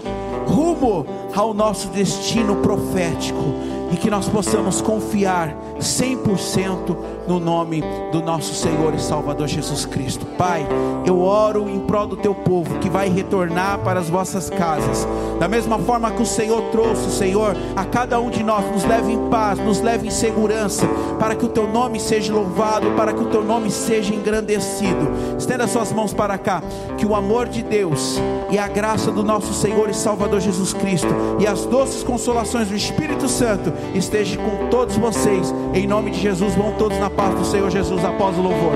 rumo 0.47 1.05
ao 1.35 1.53
nosso 1.53 1.89
destino 1.89 2.55
profético 2.57 3.75
e 3.91 3.97
que 3.97 4.09
nós 4.09 4.27
possamos 4.27 4.81
confiar 4.81 5.55
100% 5.79 6.95
no 7.27 7.39
nome 7.39 7.83
do 8.11 8.21
nosso 8.21 8.53
Senhor 8.53 8.93
e 8.93 8.99
Salvador 8.99 9.47
Jesus 9.47 9.85
Cristo. 9.85 10.25
Pai, 10.37 10.65
eu 11.05 11.21
oro 11.21 11.69
em 11.69 11.79
prol 11.81 12.07
do 12.07 12.17
teu 12.17 12.33
povo 12.33 12.79
que 12.79 12.89
vai 12.89 13.09
retornar 13.09 13.79
para 13.79 13.99
as 13.99 14.09
vossas 14.09 14.49
casas, 14.49 15.07
da 15.39 15.47
mesma 15.47 15.77
forma 15.79 16.11
que 16.11 16.21
o 16.21 16.25
Senhor 16.25 16.61
trouxe, 16.71 17.11
Senhor, 17.11 17.55
a 17.75 17.85
cada 17.85 18.19
um 18.19 18.29
de 18.29 18.43
nós, 18.43 18.65
nos 18.71 18.83
leve 18.83 19.11
em 19.11 19.29
paz, 19.29 19.59
nos 19.59 19.81
leve 19.81 20.07
em 20.07 20.11
segurança, 20.11 20.87
para 21.19 21.35
que 21.35 21.45
o 21.45 21.49
teu 21.49 21.67
nome 21.67 21.99
seja 21.99 22.33
louvado, 22.33 22.91
para 22.91 23.13
que 23.13 23.21
o 23.21 23.27
teu 23.27 23.43
nome 23.43 23.69
seja 23.69 24.13
engrandecido. 24.13 25.11
Estenda 25.37 25.67
suas 25.67 25.91
mãos 25.91 26.13
para 26.13 26.37
cá, 26.37 26.61
que 26.97 27.05
o 27.05 27.15
amor 27.15 27.47
de 27.47 27.61
Deus 27.61 28.19
e 28.49 28.57
a 28.57 28.67
graça 28.67 29.11
do 29.11 29.23
nosso 29.23 29.53
Senhor 29.53 29.89
e 29.89 29.93
Salvador 29.93 30.39
Jesus 30.39 30.73
Cristo 30.73 31.13
e 31.39 31.47
as 31.47 31.65
doces 31.65 32.03
consolações 32.03 32.69
do 32.69 32.75
Espírito 32.75 33.27
Santo 33.27 33.73
esteja 33.93 34.37
com 34.37 34.67
todos 34.69 34.95
vocês. 34.97 35.53
Em 35.73 35.87
nome 35.87 36.11
de 36.11 36.21
Jesus, 36.21 36.55
vão 36.55 36.73
todos 36.73 36.97
na 36.97 37.09
paz 37.09 37.37
do 37.37 37.45
Senhor 37.45 37.69
Jesus 37.69 38.03
após 38.03 38.37
o 38.37 38.41
louvor. 38.41 38.73